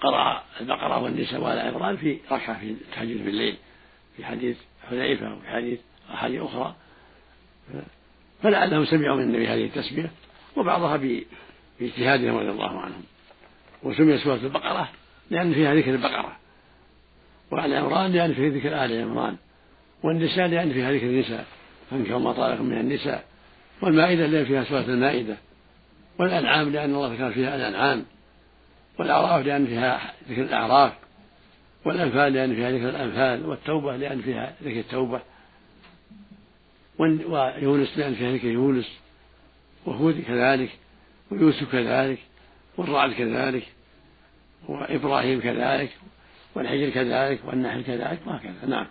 قرأ 0.00 0.42
البقرة 0.60 1.02
والنساء 1.02 1.40
وآل 1.40 1.58
عمران 1.58 1.96
في 1.96 2.18
ركعة 2.30 2.60
في 2.60 2.70
التهجد 2.70 3.24
بالليل 3.24 3.56
في 4.16 4.24
حديث 4.24 4.56
حذيفة 4.90 5.34
وفي 5.34 5.48
حديث 5.48 5.78
أحاديث 6.14 6.42
أخرى. 6.42 6.74
فلعلهم 8.42 8.84
سمعوا 8.84 9.16
من 9.16 9.22
النبي 9.22 9.48
هذه 9.48 9.64
التسمية 9.64 10.10
وبعضها 10.56 10.96
باجتهادهم 11.80 12.36
رضي 12.36 12.50
الله 12.50 12.80
عنهم. 12.80 13.02
وسمي 13.82 14.18
سورة 14.18 14.34
البقرة 14.36 14.88
لأن 15.30 15.54
فيها 15.54 15.74
ذكر 15.74 15.90
البقرة. 15.90 16.36
وآل 17.50 17.74
عمران 17.74 18.12
لأن 18.12 18.34
فيها 18.34 18.50
ذكر 18.50 18.84
آل 18.84 19.02
عمران. 19.02 19.36
والنساء 20.02 20.46
لأن 20.46 20.72
فيها 20.72 20.92
ذكر 20.92 21.06
النساء. 21.06 21.46
فانكحوا 21.90 22.18
ما 22.18 22.32
طالق 22.32 22.60
من 22.60 22.80
النساء. 22.80 23.24
والمائدة 23.82 24.26
لأن 24.26 24.44
فيها 24.44 24.64
سورة 24.64 24.80
المائدة. 24.80 25.36
والأنعام 26.18 26.68
لأن 26.68 26.94
الله 26.94 27.14
ذكر 27.14 27.30
فيها 27.30 27.56
الأنعام. 27.56 28.04
والأعراف 28.98 29.46
لأن 29.46 29.66
فيها 29.66 30.12
ذكر 30.28 30.42
الأعراف. 30.42 30.92
والأنفال 31.84 32.32
لأن 32.32 32.54
فيها 32.54 32.70
ذكر 32.70 32.88
الأنفال. 32.88 33.46
والتوبة 33.46 33.96
لأن 33.96 34.20
فيها 34.20 34.54
ذكر 34.62 34.80
التوبة. 34.80 35.20
ويونس 36.98 37.98
لأن 37.98 38.14
فيها 38.14 38.32
ذكر 38.32 38.48
يونس. 38.48 38.98
وهود 39.86 40.20
كذلك. 40.20 40.70
ويوسف 41.30 41.72
كذلك. 41.72 42.18
والرعد 42.76 43.12
كذلك. 43.12 43.66
وإبراهيم 44.68 45.40
كذلك 45.40 45.90
والحجر 46.54 46.90
كذلك 46.90 47.40
والنحل 47.46 47.82
كذلك 47.82 48.18
وهكذا. 48.26 48.66
نعم. 48.66 48.86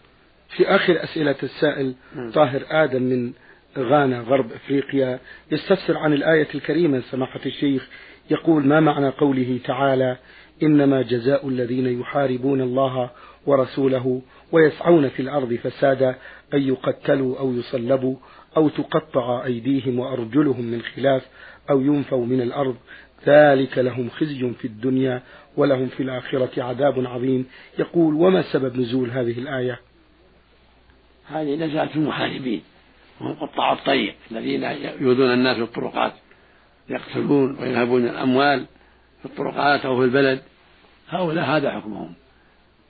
في 0.49 0.67
آخر 0.67 1.03
أسئلة 1.03 1.35
السائل 1.43 1.95
طاهر 2.33 2.63
آدم 2.69 3.01
من 3.01 3.33
غانا 3.77 4.19
غرب 4.19 4.51
أفريقيا 4.51 5.19
يستفسر 5.51 5.97
عن 5.97 6.13
الآية 6.13 6.47
الكريمة 6.55 6.99
سماحة 7.11 7.39
الشيخ 7.45 7.87
يقول 8.31 8.65
ما 8.67 8.79
معنى 8.79 9.09
قوله 9.09 9.59
تعالى 9.65 10.17
إنما 10.63 11.01
جزاء 11.01 11.47
الذين 11.47 12.01
يحاربون 12.01 12.61
الله 12.61 13.09
ورسوله 13.45 14.21
ويسعون 14.51 15.09
في 15.09 15.21
الأرض 15.21 15.53
فسادا 15.53 16.15
أن 16.53 16.61
يقتلوا 16.61 17.39
أو 17.39 17.53
يصلبوا 17.53 18.15
أو 18.57 18.69
تقطع 18.69 19.45
أيديهم 19.45 19.99
وأرجلهم 19.99 20.65
من 20.65 20.81
خلاف 20.81 21.27
أو 21.69 21.81
ينفوا 21.81 22.25
من 22.25 22.41
الأرض 22.41 22.75
ذلك 23.27 23.77
لهم 23.77 24.09
خزي 24.09 24.53
في 24.53 24.65
الدنيا 24.65 25.21
ولهم 25.57 25.87
في 25.87 26.03
الآخرة 26.03 26.63
عذاب 26.63 27.07
عظيم. 27.07 27.45
يقول 27.79 28.13
وما 28.13 28.41
سبب 28.41 28.79
نزول 28.79 29.09
هذه 29.09 29.39
الآية؟ 29.39 29.79
هذه 31.27 31.55
نزلت 31.55 31.95
المحاربين 31.95 32.61
وهم 33.21 33.33
قطاع 33.33 33.73
الطريق 33.73 34.15
الذين 34.31 34.63
يؤذون 34.99 35.33
الناس 35.33 35.57
في 35.57 35.63
الطرقات 35.63 36.13
يقتلون 36.89 37.57
وينهبون 37.59 38.05
الأموال 38.05 38.65
في 39.19 39.25
الطرقات 39.25 39.85
أو 39.85 39.97
في 39.99 40.05
البلد. 40.05 40.41
هؤلاء 41.09 41.45
هذا 41.45 41.71
حكمهم. 41.71 42.13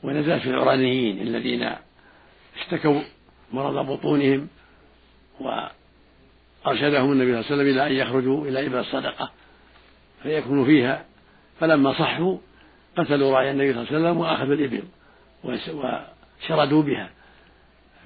ونزلت 0.03 0.41
في 0.41 0.49
العرانيين 0.49 1.21
الذين 1.21 1.69
اشتكوا 2.61 3.01
مرض 3.51 3.85
بطونهم 3.87 4.47
وأرشدهم 5.39 7.11
النبي 7.11 7.31
صلى 7.31 7.39
الله 7.39 7.45
عليه 7.45 7.55
وسلم 7.55 7.67
إلى 7.67 7.87
أن 7.87 7.91
يخرجوا 7.91 8.47
إلى 8.47 8.65
إبل 8.65 8.79
الصدقة 8.79 9.31
فيكونوا 10.23 10.65
فيها 10.65 11.05
فلما 11.59 11.93
صحوا 11.93 12.37
قتلوا 12.97 13.31
راعي 13.31 13.51
النبي 13.51 13.73
صلى 13.73 13.81
الله 13.81 13.93
عليه 13.93 13.99
وسلم 13.99 14.17
وأخذوا 14.17 14.53
الإبل 14.53 14.83
وشردوا 15.43 16.83
بها. 16.83 17.09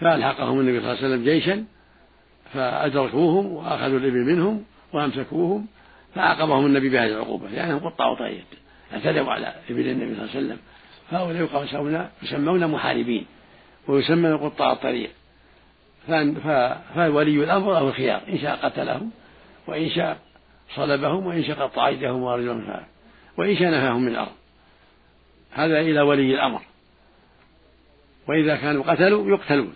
فألحقهم 0.01 0.59
النبي 0.59 0.79
صلى 0.79 0.91
الله 0.91 1.03
عليه 1.03 1.07
وسلم 1.07 1.23
جيشا 1.23 1.65
فأدركوهم 2.53 3.45
وأخذوا 3.45 3.99
الإبل 3.99 4.25
منهم 4.25 4.63
وأمسكوهم 4.93 5.67
فعاقبهم 6.15 6.65
النبي 6.65 6.89
بهذه 6.89 7.11
العقوبة. 7.11 7.49
لأنهم 7.49 7.77
يعني 7.77 7.85
قطعوا 7.85 8.15
طريق 8.15 8.45
اعتدوا 8.93 9.31
على 9.31 9.53
إبل 9.69 9.87
النبي 9.87 10.15
صلى 10.15 10.23
الله 10.23 10.35
عليه 10.35 10.45
وسلم. 10.45 10.57
فهؤلاء 11.11 12.11
يسمون 12.23 12.67
محاربين 12.67 13.25
ويسمون 13.87 14.37
قطاع 14.37 14.71
الطريق. 14.71 15.09
فولي 16.95 17.43
الأمر 17.43 17.73
له 17.73 17.87
الخيار 17.87 18.21
إن 18.29 18.37
شاء 18.37 18.55
قتلهم 18.55 19.11
وإن 19.67 19.89
شاء 19.89 20.17
صلبهم 20.75 21.25
وإن 21.25 21.43
شاء 21.43 21.55
قطع 21.55 21.87
أيديهم 21.87 22.23
وأرجلهم 22.23 22.83
وإن 23.37 23.57
شاء 23.57 23.69
نهاهم 23.69 24.01
من 24.01 24.11
الأرض 24.11 24.31
هذا 25.51 25.79
إلى 25.79 26.01
ولي 26.01 26.33
الأمر. 26.33 26.61
وإذا 28.27 28.55
كانوا 28.55 28.83
قتلوا 28.83 29.29
يقتلون. 29.29 29.75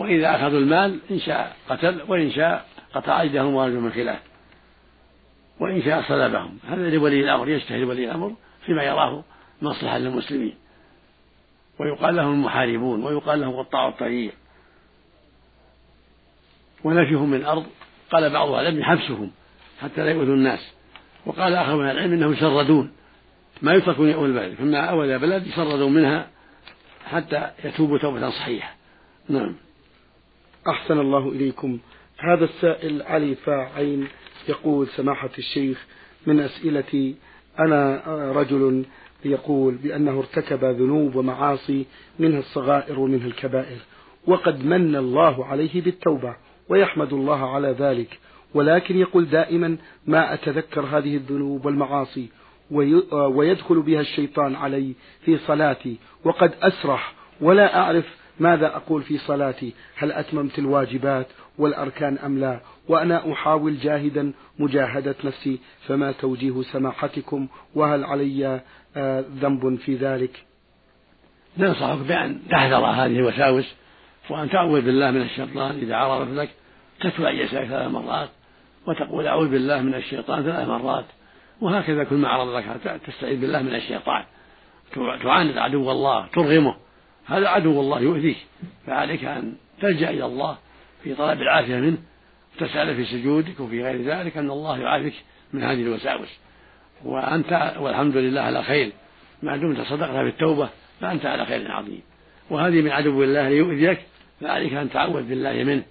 وإذا 0.00 0.36
أخذوا 0.36 0.58
المال 0.58 1.00
إن 1.10 1.20
شاء 1.20 1.56
قتل 1.68 2.02
وإن 2.08 2.32
شاء 2.32 2.66
قطع 2.94 3.20
أيديهم 3.20 3.54
وأرجلهم 3.54 3.84
من 3.84 3.92
خلاف. 3.92 4.22
وإن 5.60 5.82
شاء 5.82 6.02
صلبهم. 6.02 6.58
هذا 6.68 6.90
لولي 6.90 7.20
الأمر 7.20 7.48
يجتهد 7.48 7.82
ولي 7.82 8.04
الأمر 8.04 8.34
فيما 8.66 8.82
يراه 8.82 9.24
مصلحة 9.62 9.98
للمسلمين. 9.98 10.54
ويقال 11.78 12.16
لهم 12.16 12.32
المحاربون 12.32 13.04
ويقال 13.04 13.40
لهم 13.40 13.56
قطاع 13.56 13.88
الطريق. 13.88 14.34
ونفيهم 16.84 17.30
من 17.30 17.36
الأرض 17.36 17.66
قال 18.10 18.30
بعض 18.30 18.48
أهل 18.48 18.66
العلم 18.66 18.82
حبسهم 18.84 19.30
حتى 19.80 20.04
لا 20.04 20.10
يؤذوا 20.10 20.34
الناس. 20.34 20.72
وقال 21.26 21.54
آخر 21.54 21.76
من 21.76 21.90
العلم 21.90 22.12
إنهم 22.12 22.32
يشردون. 22.32 22.90
ما 23.62 23.74
يتركون 23.74 24.08
يؤذوا 24.08 24.26
البلد 24.26 24.54
فما 24.54 24.78
أول 24.78 25.18
بلد 25.18 25.46
يشردون 25.46 25.92
منها 25.92 26.28
حتى 27.04 27.50
يتوبوا 27.64 27.98
توبة 27.98 28.30
صحيحة. 28.30 28.74
نعم. 29.28 29.54
أحسن 30.68 30.98
الله 30.98 31.28
إليكم. 31.28 31.78
هذا 32.18 32.44
السائل 32.44 33.02
علي 33.02 33.34
فاعين 33.34 34.08
يقول 34.48 34.88
سماحة 34.88 35.30
الشيخ 35.38 35.86
من 36.26 36.40
أسئلتي 36.40 37.14
أنا 37.58 38.02
رجل 38.32 38.84
يقول 39.24 39.74
بأنه 39.74 40.18
ارتكب 40.18 40.64
ذنوب 40.64 41.14
ومعاصي 41.16 41.86
منها 42.18 42.38
الصغائر 42.38 43.00
ومنها 43.00 43.26
الكبائر 43.26 43.78
وقد 44.26 44.64
من 44.64 44.96
الله 44.96 45.46
عليه 45.46 45.82
بالتوبة. 45.82 46.36
ويحمد 46.68 47.12
الله 47.12 47.54
على 47.54 47.68
ذلك. 47.78 48.18
ولكن 48.54 48.98
يقول 48.98 49.28
دائما 49.28 49.76
ما 50.06 50.34
أتذكر 50.34 50.80
هذه 50.80 51.16
الذنوب 51.16 51.66
والمعاصي 51.66 52.28
ويدخل 53.10 53.82
بها 53.82 54.00
الشيطان 54.00 54.54
علي 54.54 54.94
في 55.24 55.38
صلاتي 55.38 55.96
وقد 56.24 56.54
أسرح 56.62 57.14
ولا 57.40 57.78
أعرف 57.78 58.04
ماذا 58.40 58.66
أقول 58.66 59.02
في 59.02 59.18
صلاتي. 59.18 59.74
هل 59.96 60.12
أتممت 60.12 60.58
الواجبات 60.58 61.26
والأركان 61.58 62.18
أم 62.18 62.38
لا؟ 62.38 62.60
وأنا 62.88 63.32
أحاول 63.32 63.78
جاهدا 63.78 64.32
مجاهدة 64.58 65.14
نفسي 65.24 65.58
فما 65.86 66.12
توجيه 66.12 66.62
سماحتكم؟ 66.62 67.48
وهل 67.74 68.04
علي 68.04 68.60
آه، 68.96 69.24
ذنب 69.40 69.78
في 69.78 69.94
ذلك؟ 69.94 70.44
ننصحك 71.58 71.98
بأن 71.98 72.40
تحذر 72.50 72.86
هذه 72.86 73.06
الوساوس 73.06 73.74
وأن 74.30 74.50
تعوذ 74.50 74.80
بالله 74.80 75.10
من 75.10 75.22
الشيطان 75.22 75.78
إذا 75.78 75.96
عرضت 75.96 76.34
لك 76.34 76.50
تتلو 77.00 77.28
يسارك 77.28 77.68
ثلاث 77.68 77.90
مرات 77.90 78.28
وتقول 78.86 79.26
أعوذ 79.26 79.48
بالله 79.48 79.82
من 79.82 79.94
الشيطان 79.94 80.42
ثلاث 80.42 80.68
مرات 80.68 81.04
وهكذا 81.60 82.04
كل 82.04 82.16
ما 82.16 82.28
عرض 82.28 82.48
لك 82.56 83.00
تستعيذ 83.06 83.40
بالله 83.40 83.62
من 83.62 83.74
الشيطان. 83.74 84.24
تعاند 85.22 85.58
عدو 85.58 85.90
الله 85.90 86.26
ترغمه. 86.26 86.76
هذا 87.26 87.48
عدو 87.48 87.80
الله 87.80 88.00
يؤذيك. 88.00 88.36
فعليك 88.86 89.24
أن 89.24 89.54
تلجأ 89.80 90.10
إلى 90.10 90.24
الله 90.24 90.58
في 91.04 91.14
طلب 91.14 91.42
العافية 91.42 91.76
منه. 91.76 91.98
وتسأل 92.56 92.96
في 92.96 93.04
سجودك 93.04 93.60
وفي 93.60 93.84
غير 93.84 94.02
ذلك 94.02 94.36
أن 94.36 94.50
الله 94.50 94.78
يعافيك 94.78 95.14
من 95.52 95.62
هذه 95.62 95.82
الوساوس. 95.82 96.28
وأنت 97.04 97.74
والحمد 97.78 98.16
لله 98.16 98.40
على 98.40 98.62
خير. 98.62 98.92
ما 99.42 99.56
دمت 99.56 99.80
صدقت 99.80 100.10
في 100.10 100.28
التوبة 100.28 100.68
فأنت 101.00 101.26
على 101.26 101.46
خير 101.46 101.72
عظيم. 101.72 102.02
وهذه 102.50 102.82
من 102.82 102.90
عدو 102.90 103.22
الله 103.22 103.48
ليؤذيك. 103.48 103.98
فعليك 104.40 104.72
أن 104.72 104.90
تعوذ 104.90 105.22
بالله 105.22 105.64
منه 105.64 105.82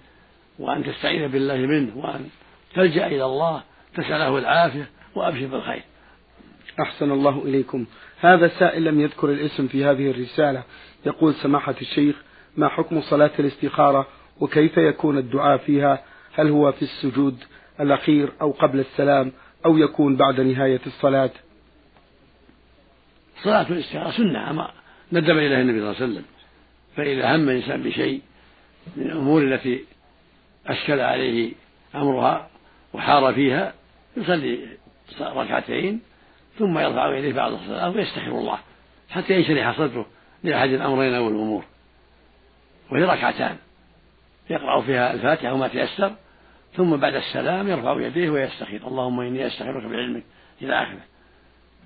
وأن 0.58 0.84
تستعيذ 0.84 1.28
بالله 1.28 1.56
منه 1.56 1.96
وأن 1.96 2.28
تلجأ 2.74 3.06
إلى 3.06 3.24
الله 3.24 3.62
تسأله 3.94 4.38
العافية 4.38 4.88
وأبشر 5.14 5.46
بالخير. 5.46 5.82
أحسن 6.80 7.10
الله 7.10 7.42
إليكم. 7.44 7.86
هذا 8.20 8.48
سائل 8.48 8.84
لم 8.84 9.00
يذكر 9.00 9.30
الاسم 9.30 9.68
في 9.68 9.84
هذه 9.84 10.10
الرسالة. 10.10 10.62
يقول 11.06 11.34
سماحة 11.34 11.74
الشيخ 11.80 12.16
ما 12.56 12.68
حكم 12.68 13.00
صلاة 13.00 13.30
الاستخارة 13.38 14.06
وكيف 14.40 14.76
يكون 14.76 15.18
الدعاء 15.18 15.58
فيها؟ 15.58 16.02
هل 16.34 16.48
هو 16.48 16.72
في 16.72 16.82
السجود 16.82 17.44
الأخير 17.80 18.32
أو 18.40 18.50
قبل 18.50 18.80
السلام 18.80 19.32
أو 19.66 19.78
يكون 19.78 20.16
بعد 20.16 20.40
نهاية 20.40 20.80
الصلاة؟ 20.86 21.30
صلاة 23.42 23.70
الاستخارة 23.70 24.10
سنة 24.10 24.50
أما 24.50 24.70
ندب 25.12 25.38
إليها 25.38 25.60
النبي 25.60 25.78
صلى 25.80 25.90
الله 25.90 26.02
عليه 26.02 26.12
وسلم 26.12 26.24
فإذا 26.96 27.36
هم 27.36 27.48
الإنسان 27.48 27.82
بشيء 27.82 28.22
من 28.96 29.06
الأمور 29.06 29.42
التي 29.42 29.84
أشكل 30.66 31.00
عليه 31.00 31.52
أمرها 31.94 32.48
وحار 32.92 33.34
فيها 33.34 33.74
يصلي 34.16 34.66
ركعتين 35.20 36.00
ثم 36.58 36.78
يرفع 36.78 37.16
يديه 37.16 37.32
بعد 37.32 37.52
الصلاة 37.52 37.90
ويستغفر 37.90 38.38
الله 38.38 38.58
حتى 39.10 39.34
ينشرح 39.34 39.78
صدره 39.78 40.06
لأحد 40.42 40.68
الأمرين 40.68 41.14
أو 41.14 41.28
الأمور 41.28 41.64
وهي 42.90 43.04
ركعتان. 43.04 43.56
يقرأ 44.50 44.80
فيها 44.80 45.12
الفاتحة 45.12 45.52
وما 45.52 45.68
تيسر 45.68 46.12
ثم 46.76 46.96
بعد 46.96 47.14
السلام 47.14 47.68
يرفع 47.68 48.00
يديه 48.00 48.30
ويستخير 48.30 48.86
اللهم 48.86 49.20
إني 49.20 49.46
أستخيرك 49.46 49.84
بعلمك 49.84 50.22
إلى 50.62 50.82
آخره. 50.82 51.00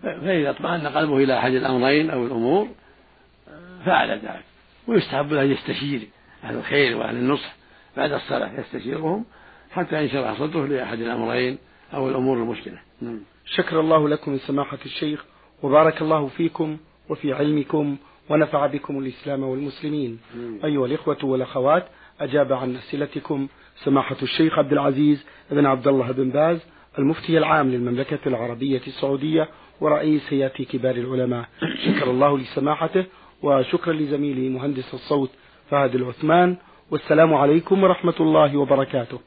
فإذا 0.03 0.51
اطمأن 0.51 0.87
قلبه 0.87 1.17
إلى 1.17 1.38
أحد 1.38 1.53
الأمرين 1.53 2.11
أو 2.11 2.27
الأمور 2.27 2.69
فعل 3.85 4.11
ذلك. 4.11 4.45
ويستحب 4.87 5.33
له 5.33 5.43
أن 5.43 5.53
يستشير 5.53 6.09
أهل 6.44 6.57
الخير 6.57 6.96
وأهل 6.96 7.16
النصح 7.16 7.55
بعد 7.96 8.12
الصلاة 8.12 8.61
يستشيرهم 8.61 9.24
حتى 9.70 10.02
ينشرح 10.02 10.38
صدره 10.38 10.66
لأحد 10.66 11.00
الأمرين 11.00 11.59
أو 11.94 12.09
الأمور 12.09 12.37
المشكلة 12.37 12.78
نعم. 13.00 13.20
شكر 13.46 13.81
الله 13.81 14.09
لكم 14.09 14.38
سماحة 14.38 14.78
الشيخ 14.87 15.24
وبارك 15.62 16.02
الله 16.02 16.26
فيكم 16.26 16.76
وفي 17.09 17.33
علمكم 17.33 17.96
ونفع 18.28 18.66
بكم 18.66 18.98
الإسلام 18.98 19.42
والمسلمين 19.42 20.18
مم. 20.37 20.59
أيها 20.64 20.87
الإخوة 20.87 21.18
والأخوات 21.24 21.87
أجاب 22.20 22.52
عن 22.52 22.76
أسئلتكم 22.76 23.48
سماحة 23.85 24.16
الشيخ 24.22 24.59
عبد 24.59 24.72
العزيز 24.72 25.24
بن 25.50 25.66
عبد 25.66 25.88
الله 25.88 26.12
بن 26.12 26.31
باز 26.31 26.59
المفتي 26.98 27.38
العام 27.38 27.70
للمملكة 27.70 28.18
العربية 28.26 28.81
السعودية 28.87 29.48
ورئيس 29.81 30.22
هيئة 30.33 30.48
كبار 30.64 30.94
العلماء 30.96 31.48
شكر 31.87 32.11
الله 32.11 32.38
لسماحته 32.38 33.05
وشكرا 33.42 33.92
لزميلي 33.92 34.48
مهندس 34.48 34.94
الصوت 34.94 35.31
فهد 35.70 35.94
العثمان 35.94 36.57
والسلام 36.90 37.35
عليكم 37.35 37.83
ورحمة 37.85 38.14
الله 38.20 38.57
وبركاته. 38.57 39.18